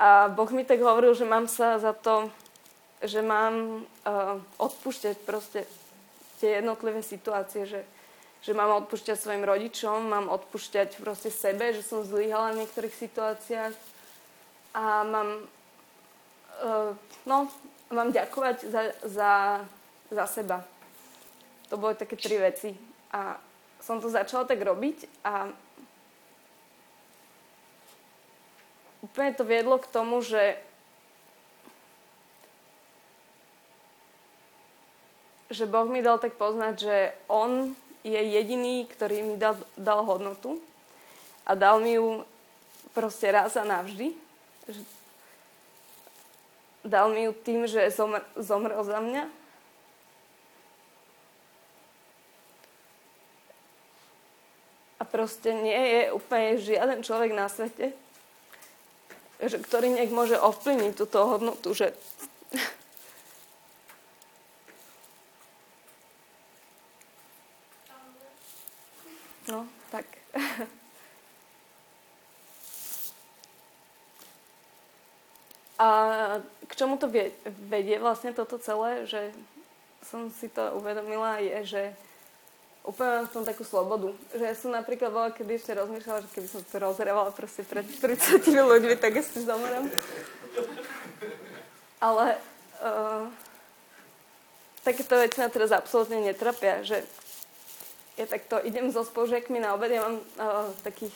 A 0.00 0.32
Boh 0.32 0.48
mi 0.54 0.64
tak 0.64 0.80
hovoril, 0.80 1.12
že 1.12 1.28
mám 1.28 1.50
sa 1.50 1.76
za 1.76 1.92
to, 1.92 2.32
že 3.04 3.20
mám 3.20 3.84
uh, 3.84 4.40
odpúšťať 4.56 5.16
proste 5.26 5.68
tie 6.40 6.62
jednotlivé 6.62 7.02
situácie, 7.02 7.66
že, 7.66 7.82
že 8.40 8.56
mám 8.56 8.72
odpúšťať 8.86 9.18
svojim 9.18 9.44
rodičom, 9.44 10.06
mám 10.06 10.30
odpúšťať 10.32 11.02
proste 11.02 11.28
sebe, 11.28 11.74
že 11.74 11.82
som 11.82 12.06
zlyhala 12.06 12.54
v 12.54 12.64
niektorých 12.64 12.94
situáciách 12.94 13.74
a 14.78 14.84
mám, 15.02 15.28
uh, 16.62 16.94
no, 17.26 17.50
mám 17.90 18.08
ďakovať 18.14 18.56
za, 18.70 18.82
za, 19.02 19.32
za 20.08 20.24
seba. 20.30 20.64
To 21.68 21.76
boli 21.76 21.98
také 21.98 22.16
tri 22.16 22.38
veci. 22.38 22.70
A 23.12 23.36
som 23.80 24.02
to 24.02 24.10
začala 24.10 24.44
tak 24.44 24.60
robiť 24.60 25.08
a 25.24 25.48
úplne 29.02 29.30
to 29.34 29.44
viedlo 29.46 29.78
k 29.78 29.90
tomu, 29.90 30.20
že 30.20 30.58
že 35.48 35.64
Boh 35.64 35.88
mi 35.88 36.04
dal 36.04 36.20
tak 36.20 36.36
poznať, 36.36 36.74
že 36.76 36.96
On 37.24 37.72
je 38.04 38.20
jediný, 38.20 38.84
ktorý 38.84 39.24
mi 39.24 39.34
dal, 39.40 39.56
dal 39.80 40.04
hodnotu 40.04 40.60
a 41.48 41.56
dal 41.56 41.80
mi 41.80 41.96
ju 41.96 42.22
proste 42.92 43.32
raz 43.32 43.56
a 43.56 43.64
navždy. 43.64 44.12
Dal 46.84 47.08
mi 47.12 47.24
ju 47.24 47.32
tým, 47.32 47.64
že 47.64 47.88
zomr, 47.88 48.20
zomrel 48.36 48.84
za 48.84 49.00
mňa 49.00 49.37
proste 55.08 55.52
nie 55.56 55.76
je 55.76 56.02
úplne 56.12 56.60
žiaden 56.60 57.00
človek 57.02 57.32
na 57.32 57.48
svete, 57.48 57.92
že, 59.38 59.56
ktorý 59.58 59.94
nech 59.94 60.10
môže 60.10 60.36
ovplyvniť 60.36 60.92
túto 60.94 61.24
hodnotu, 61.26 61.72
že 61.74 61.94
No, 69.48 69.64
tak. 69.88 70.04
A 75.80 75.88
k 76.68 76.72
čomu 76.76 77.00
to 77.00 77.08
vedie 77.72 77.96
vlastne 77.96 78.36
toto 78.36 78.60
celé, 78.60 79.08
že 79.08 79.32
som 80.04 80.28
si 80.28 80.52
to 80.52 80.76
uvedomila, 80.76 81.40
je, 81.40 81.64
že 81.64 81.82
úplne 82.88 83.28
v 83.28 83.32
tom 83.36 83.44
takú 83.44 83.68
slobodu. 83.68 84.16
Že 84.32 84.44
ja 84.48 84.54
som 84.56 84.72
napríklad 84.72 85.12
bola, 85.12 85.28
kedy 85.28 85.60
ešte 85.60 85.76
rozmýšľala, 85.76 86.24
že 86.24 86.32
keby 86.32 86.48
som 86.48 86.60
to 86.64 86.76
rozhrávala 86.80 87.30
proste 87.36 87.60
pred 87.68 87.84
30 87.84 88.48
ľuďmi, 88.48 88.96
tak 88.96 89.20
asi 89.20 89.44
zomrem. 89.44 89.92
Ale 92.00 92.40
uh, 92.80 93.28
takéto 94.80 95.20
veci 95.20 95.36
ma 95.44 95.52
teraz 95.52 95.68
absolútne 95.76 96.24
netrapia, 96.24 96.80
že 96.80 97.04
ja 98.16 98.24
takto 98.24 98.56
idem 98.64 98.88
so 98.88 99.04
spolužiakmi 99.04 99.60
na 99.60 99.76
obed, 99.76 99.92
ja 99.92 100.02
mám 100.02 100.16
uh, 100.40 100.72
takých 100.82 101.12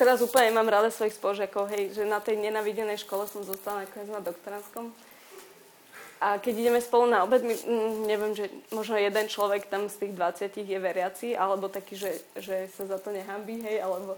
teraz 0.00 0.18
úplne 0.24 0.50
mám 0.50 0.66
rada 0.66 0.90
svojich 0.90 1.14
spolužiakov, 1.14 1.70
hej, 1.70 1.94
že 1.94 2.02
na 2.08 2.18
tej 2.18 2.40
nenavidenej 2.40 3.04
škole 3.04 3.28
som 3.30 3.44
zostala 3.46 3.84
nakoniec 3.86 4.10
na 4.10 4.18
doktoránskom 4.18 4.90
a 6.22 6.38
keď 6.38 6.54
ideme 6.54 6.78
spolu 6.78 7.10
na 7.10 7.26
obed, 7.26 7.42
my, 7.42 7.50
mm, 7.50 8.06
neviem, 8.06 8.30
že 8.30 8.46
možno 8.70 8.94
jeden 8.94 9.26
človek 9.26 9.66
tam 9.66 9.90
z 9.90 10.06
tých 10.06 10.12
20 10.14 10.54
je 10.54 10.78
veriaci, 10.78 11.28
alebo 11.34 11.66
taký, 11.66 11.98
že, 11.98 12.14
že 12.38 12.70
sa 12.78 12.86
za 12.86 13.02
to 13.02 13.10
nehambí, 13.10 13.58
hej, 13.58 13.82
alebo 13.82 14.14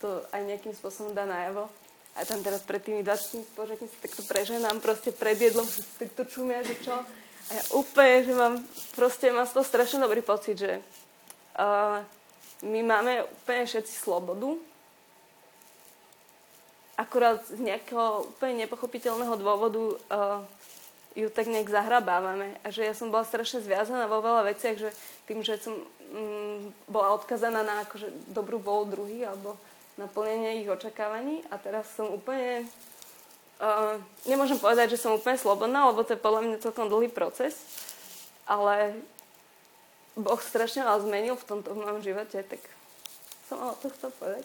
to 0.00 0.24
aj 0.32 0.48
nejakým 0.48 0.72
spôsobom 0.72 1.12
dá 1.12 1.28
najavo. 1.28 1.68
A 2.16 2.24
tam 2.24 2.40
teraz 2.40 2.64
pred 2.64 2.80
tými 2.80 3.04
20 3.04 3.52
spoločníkmi 3.52 3.84
si 3.84 3.98
takto 4.00 4.24
preženám 4.24 4.80
proste 4.80 5.12
pred 5.12 5.36
jedlom, 5.36 5.68
si 5.68 5.84
takto 6.00 6.24
čumia, 6.24 6.64
že 6.64 6.72
čo. 6.80 6.96
A 6.96 7.50
ja 7.52 7.62
úplne, 7.76 8.24
že 8.24 8.32
mám, 8.32 8.54
proste 8.96 9.28
mám 9.28 9.44
z 9.44 9.52
toho 9.52 9.64
strašne 9.68 10.00
dobrý 10.00 10.24
pocit, 10.24 10.56
že 10.56 10.80
uh, 10.80 12.00
my 12.64 12.80
máme 12.80 13.28
úplne 13.28 13.68
všetci 13.68 13.92
slobodu, 13.92 14.56
akurát 16.96 17.44
z 17.44 17.60
nejakého 17.60 18.32
úplne 18.32 18.64
nepochopiteľného 18.64 19.36
dôvodu 19.36 19.84
uh, 19.84 20.40
ju 21.12 21.28
tak 21.28 21.48
nejak 21.48 21.68
zahrabávame. 21.68 22.56
A 22.64 22.72
že 22.72 22.84
ja 22.84 22.94
som 22.96 23.12
bola 23.12 23.24
strašne 23.24 23.60
zviazaná 23.60 24.08
vo 24.08 24.24
veľa 24.24 24.48
veciach, 24.52 24.76
že 24.80 24.90
tým, 25.28 25.44
že 25.44 25.60
som 25.60 25.76
mm, 26.12 26.88
bola 26.88 27.16
odkazaná 27.20 27.60
na 27.60 27.84
akože 27.84 28.08
dobrú 28.32 28.56
bol 28.60 28.88
druhý 28.88 29.24
alebo 29.24 29.56
naplnenie 30.00 30.64
ich 30.64 30.68
očakávaní 30.72 31.44
a 31.52 31.60
teraz 31.60 31.84
som 31.92 32.08
úplne 32.08 32.64
uh, 33.60 34.00
nemôžem 34.24 34.56
povedať, 34.56 34.96
že 34.96 35.02
som 35.04 35.16
úplne 35.16 35.36
slobodná, 35.36 35.92
lebo 35.92 36.00
to 36.00 36.16
je 36.16 36.24
podľa 36.24 36.40
mňa 36.48 36.64
celkom 36.64 36.88
dlhý 36.88 37.12
proces, 37.12 37.52
ale 38.48 38.96
Boh 40.16 40.40
strašne 40.40 40.84
vás 40.84 41.04
zmenil 41.04 41.36
v 41.36 41.44
tomto 41.44 41.76
v 41.76 41.80
mojom 41.84 42.00
živote, 42.00 42.40
tak 42.40 42.60
som 43.48 43.60
mala 43.60 43.76
to 43.80 43.92
chcel 43.92 44.10
povedať. 44.16 44.44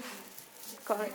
Konec. 0.88 1.12